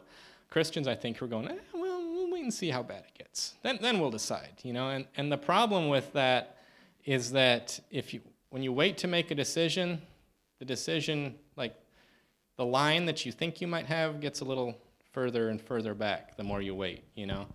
[0.50, 3.18] Christians I think who are going, eh, well, we'll wait and see how bad it
[3.18, 3.56] gets.
[3.64, 4.56] Then then we'll decide.
[4.64, 6.58] You know, and and the problem with that
[7.06, 8.20] is that if you
[8.50, 10.02] when you wait to make a decision,
[10.60, 11.74] the decision like
[12.58, 14.78] the line that you think you might have gets a little
[15.14, 17.46] further and further back the more you wait, you know.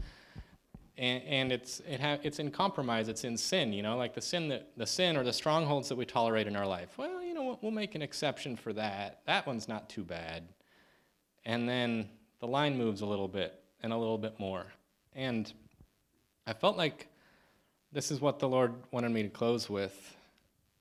[0.96, 3.09] And, and it's it ha- it's in compromise.
[3.09, 5.96] It's in sin, you know, like the sin that the sin or the strongholds that
[5.96, 6.88] we tolerate in our life.
[6.96, 9.20] Well, you know, we'll, we'll make an exception for that.
[9.26, 10.48] That one's not too bad.
[11.44, 12.09] And then
[12.40, 14.66] the line moves a little bit and a little bit more.
[15.14, 15.52] And
[16.46, 17.09] I felt like
[17.92, 20.16] this is what the Lord wanted me to close with.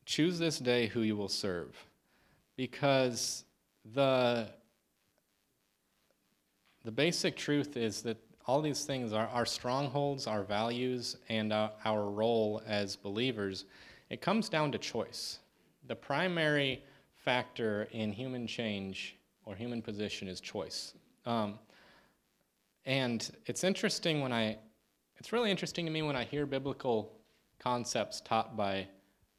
[0.05, 1.75] Choose this day who you will serve.
[2.55, 3.43] Because
[3.93, 4.49] the
[6.87, 8.15] the basic truth is that
[8.45, 13.65] all these things are our strongholds, our values, and uh, our role as believers.
[14.09, 15.39] It comes down to choice.
[15.87, 16.81] The primary
[17.13, 20.93] factor in human change or human position is choice.
[21.25, 21.59] Um,
[22.85, 24.57] and it's interesting when I,
[25.17, 27.11] it's really interesting to me when I hear biblical
[27.59, 28.87] concepts taught by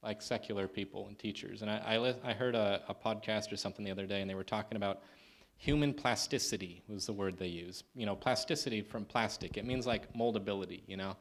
[0.02, 1.62] like secular people and teachers.
[1.62, 1.78] And I,
[2.22, 4.76] I, I heard a, a podcast or something the other day, and they were talking
[4.76, 5.00] about
[5.58, 7.82] human plasticity was the word they use.
[7.94, 9.58] You know, plasticity from plastic.
[9.58, 11.16] It means like moldability, you know.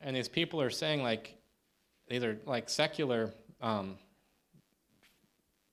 [0.00, 1.36] And these people are saying like,
[2.08, 3.32] these are like secular
[3.62, 3.96] um,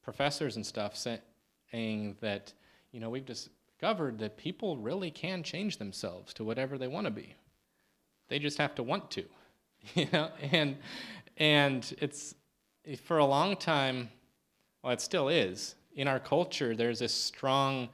[0.04, 2.54] professors and stuff saying that,
[2.92, 7.12] you know, we've discovered that people really can change themselves to whatever they want to
[7.12, 7.36] be.
[8.28, 9.26] They just have to want to,
[9.96, 10.30] you know.
[10.52, 10.78] And
[11.38, 12.36] and it's
[13.04, 14.10] for a long time,
[14.84, 17.90] well, it still is in our culture, there's this strong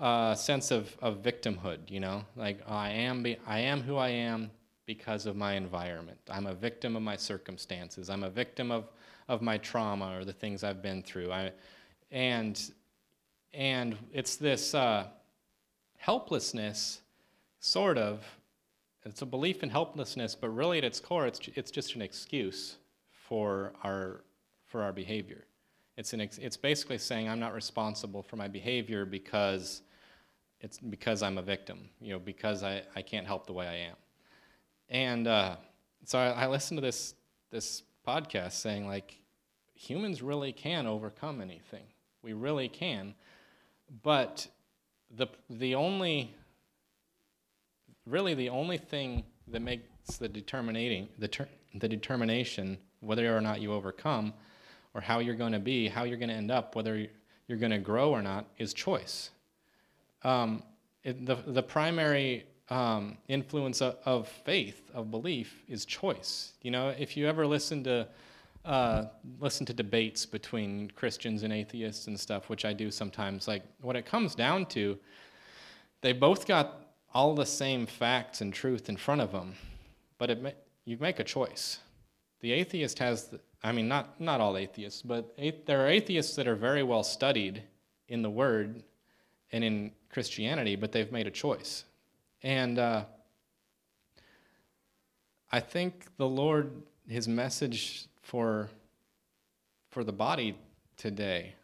[0.00, 3.96] uh, sense of, of victimhood, you know, like oh, I am be, I am who
[3.96, 4.50] I am
[4.86, 6.18] because of my environment.
[6.30, 8.10] I'm a victim of my circumstances.
[8.10, 8.90] I'm a victim of,
[9.28, 11.32] of my trauma or the things I've been through.
[11.32, 11.52] I,
[12.10, 12.60] and
[13.52, 15.06] and it's this uh,
[15.96, 17.00] helplessness,
[17.60, 18.24] sort of.
[19.04, 22.76] It's a belief in helplessness, but really at its core, it's it's just an excuse
[23.12, 24.22] for our
[24.66, 25.44] for our behavior.
[25.96, 29.82] It's, an ex- it's basically saying I'm not responsible for my behavior because
[30.60, 33.76] it's because I'm a victim, you know, because I, I can't help the way I
[33.90, 33.96] am.
[34.88, 35.56] And uh,
[36.04, 37.14] so I, I listened to this,
[37.50, 39.18] this podcast saying, like,
[39.74, 41.84] humans really can overcome anything.
[42.22, 43.14] We really can.
[44.02, 44.46] But
[45.14, 46.34] the, the only,
[48.06, 53.60] really the only thing that makes the determinating, the, ter- the determination whether or not
[53.60, 54.32] you overcome
[54.94, 57.06] or how you're going to be, how you're going to end up, whether
[57.48, 59.30] you're going to grow or not, is choice.
[60.22, 60.62] Um,
[61.02, 66.52] it, the, the primary um, influence of, of, faith, of belief, is choice.
[66.62, 68.08] You know, if you ever listen to
[68.64, 69.04] uh,
[69.40, 73.94] listen to debates between Christians and atheists and stuff, which I do sometimes, like what
[73.94, 74.98] it comes down to,
[76.00, 76.80] they both got
[77.12, 79.54] all the same facts and truth in front of them,
[80.16, 81.78] but it, you make a choice.
[82.44, 85.34] The atheist has the, I mean, not, not all atheists, but
[85.64, 87.62] there are atheists that are very well studied
[88.08, 88.82] in the Word
[89.50, 91.84] and in Christianity, but they've made a choice.
[92.42, 93.06] And uh,
[95.52, 96.70] I think the Lord,
[97.08, 98.68] His message for,
[99.88, 100.54] for the body
[100.98, 101.54] today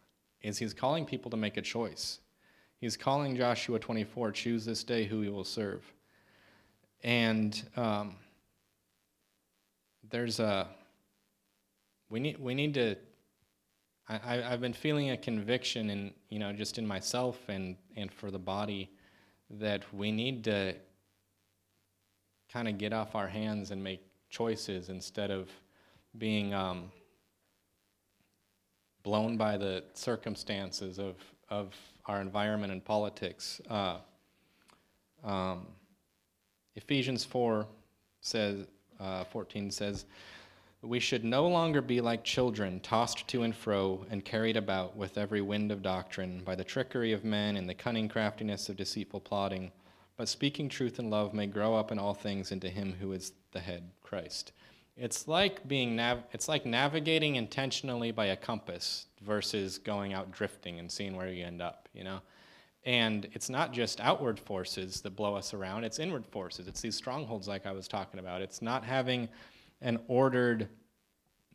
[0.40, 2.20] is He's calling people to make a choice.
[2.78, 5.84] He's calling Joshua 24, choose this day who you will serve.
[7.02, 8.16] And um,
[10.10, 10.68] there's a
[12.08, 12.96] we need we need to.
[14.08, 18.30] I, I've been feeling a conviction in you know just in myself and and for
[18.30, 18.90] the body
[19.50, 20.74] that we need to
[22.52, 25.48] kind of get off our hands and make choices instead of
[26.18, 26.90] being um,
[29.02, 31.16] blown by the circumstances of,
[31.48, 31.74] of
[32.06, 33.60] our environment and politics.
[33.68, 33.98] Uh,
[35.24, 35.66] um,
[36.76, 37.66] Ephesians 4
[38.20, 38.66] says,
[39.00, 40.04] uh, 14 says,
[40.82, 45.18] we should no longer be like children, tossed to and fro and carried about with
[45.18, 49.20] every wind of doctrine by the trickery of men and the cunning craftiness of deceitful
[49.20, 49.70] plotting,
[50.16, 53.32] but speaking truth in love may grow up in all things into him who is
[53.52, 54.52] the head, Christ.
[54.96, 60.78] It's like being nav- it's like navigating intentionally by a compass versus going out drifting
[60.78, 62.20] and seeing where you end up, you know?
[62.84, 66.66] And it's not just outward forces that blow us around, it's inward forces.
[66.66, 68.40] It's these strongholds like I was talking about.
[68.40, 69.28] It's not having
[69.82, 70.68] an ordered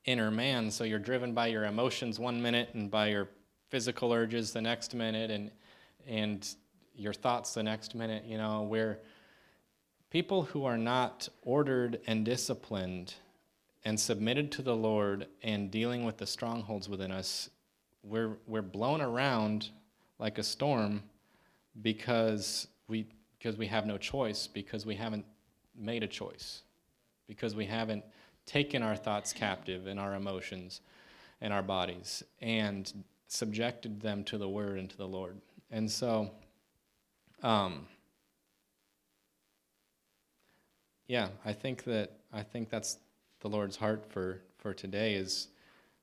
[0.06, 0.70] inner man.
[0.70, 3.30] So you're driven by your emotions one minute and by your
[3.70, 5.52] physical urges the next minute and
[6.08, 6.48] and
[6.94, 9.00] your thoughts the next minute, you know, where
[10.12, 13.16] people who are not ordered and disciplined
[13.84, 17.50] and submitted to the Lord and dealing with the strongholds within us,
[18.04, 19.70] we're we're blown around
[20.20, 21.04] like a storm
[21.82, 23.08] because we
[23.38, 25.26] because we have no choice because we haven't
[25.78, 26.64] made a choice
[27.28, 28.04] because we haven't
[28.46, 30.82] taken our thoughts captive and our emotions
[31.42, 32.92] and our bodies and
[33.28, 35.38] subjected them to the word and to the Lord.
[35.72, 36.32] And so,
[37.44, 37.88] um,
[41.08, 42.98] yeah, I think that I think that's
[43.42, 45.50] the Lord's heart for for today is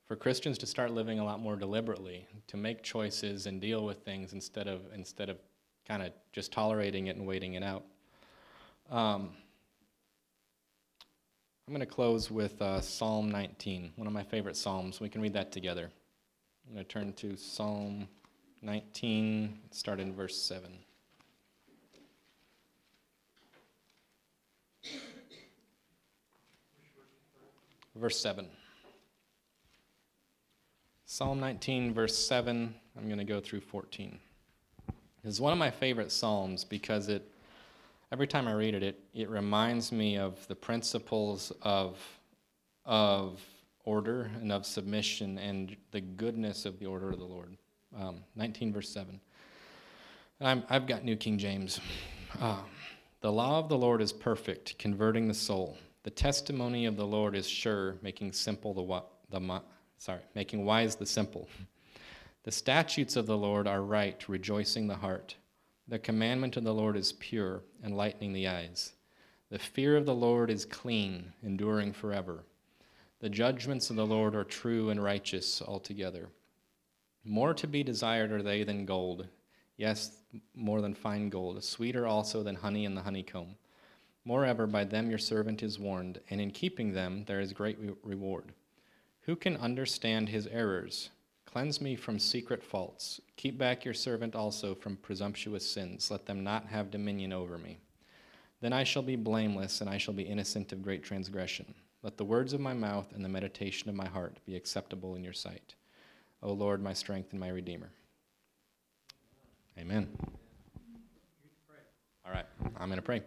[0.06, 4.04] for Christians to start living a lot more deliberately, to make choices and deal with
[4.04, 5.38] things instead of instead of
[5.86, 7.84] kind of just tolerating it and waiting it out.
[8.90, 9.30] Um,
[11.66, 15.00] I'm going to close with uh, Psalm 19, one of my favorite Psalms.
[15.00, 15.90] We can read that together.
[16.66, 18.08] I'm going to turn to Psalm
[18.62, 20.70] 19, start in verse 7.
[27.94, 28.48] Verse 7.
[31.04, 32.74] Psalm 19, verse 7.
[32.96, 34.18] I'm going to go through 14.
[35.24, 37.22] It's one of my favorite Psalms because it
[38.12, 41.98] every time I read it, it, it reminds me of the principles of,
[42.84, 43.40] of
[43.84, 47.56] order and of submission and the goodness of the order of the Lord.
[47.98, 49.20] Um, 19, verse 7.
[50.40, 51.80] i have got New King James.
[52.40, 52.64] Um,
[53.20, 55.78] the law of the Lord is perfect, converting the soul.
[56.02, 59.62] The testimony of the Lord is sure, making simple the, what the
[59.98, 61.48] sorry, making wise the simple.
[62.44, 65.36] The statutes of the Lord are right, rejoicing the heart.
[65.86, 68.92] The commandment of the Lord is pure, enlightening the eyes.
[69.50, 72.44] The fear of the Lord is clean, enduring forever.
[73.20, 76.28] The judgments of the Lord are true and righteous altogether.
[77.24, 79.28] More to be desired are they than gold,
[79.76, 80.16] yes,
[80.54, 83.56] more than fine gold, sweeter also than honey in the honeycomb.
[84.24, 87.94] Moreover, by them your servant is warned, and in keeping them there is great re-
[88.02, 88.52] reward.
[89.22, 91.10] Who can understand his errors?
[91.52, 93.20] Cleanse me from secret faults.
[93.36, 96.10] Keep back your servant also from presumptuous sins.
[96.10, 97.78] Let them not have dominion over me.
[98.62, 101.74] Then I shall be blameless, and I shall be innocent of great transgression.
[102.02, 105.22] Let the words of my mouth and the meditation of my heart be acceptable in
[105.22, 105.74] your sight.
[106.42, 107.90] O Lord, my strength and my redeemer.
[109.78, 110.08] Amen.
[112.24, 112.46] All right,
[112.78, 113.20] I'm going to pray.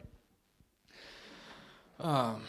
[1.99, 2.41] Um,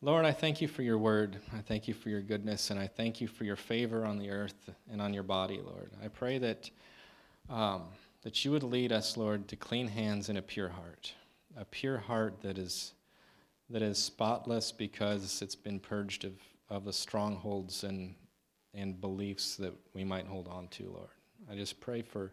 [0.00, 1.40] Lord, I thank you for your word.
[1.52, 4.30] I thank you for your goodness, and I thank you for your favor on the
[4.30, 5.90] earth and on your body, Lord.
[6.00, 6.70] I pray that,
[7.50, 7.82] um,
[8.22, 11.12] that you would lead us, Lord, to clean hands and a pure heart,
[11.56, 12.92] a pure heart that is,
[13.70, 16.34] that is spotless because it's been purged of,
[16.70, 18.14] of the strongholds and,
[18.74, 21.08] and beliefs that we might hold on to, Lord.
[21.50, 22.32] I just pray for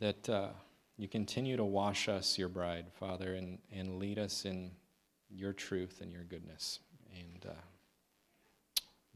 [0.00, 0.48] that uh,
[0.96, 4.72] you continue to wash us, your bride, Father, and, and lead us in
[5.34, 6.80] your truth and your goodness.
[7.14, 7.54] And uh,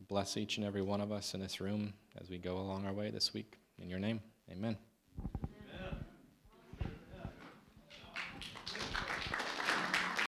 [0.08, 2.92] bless each and every one of us in this room as we go along our
[2.92, 3.58] way this week.
[3.80, 4.76] In your name, amen.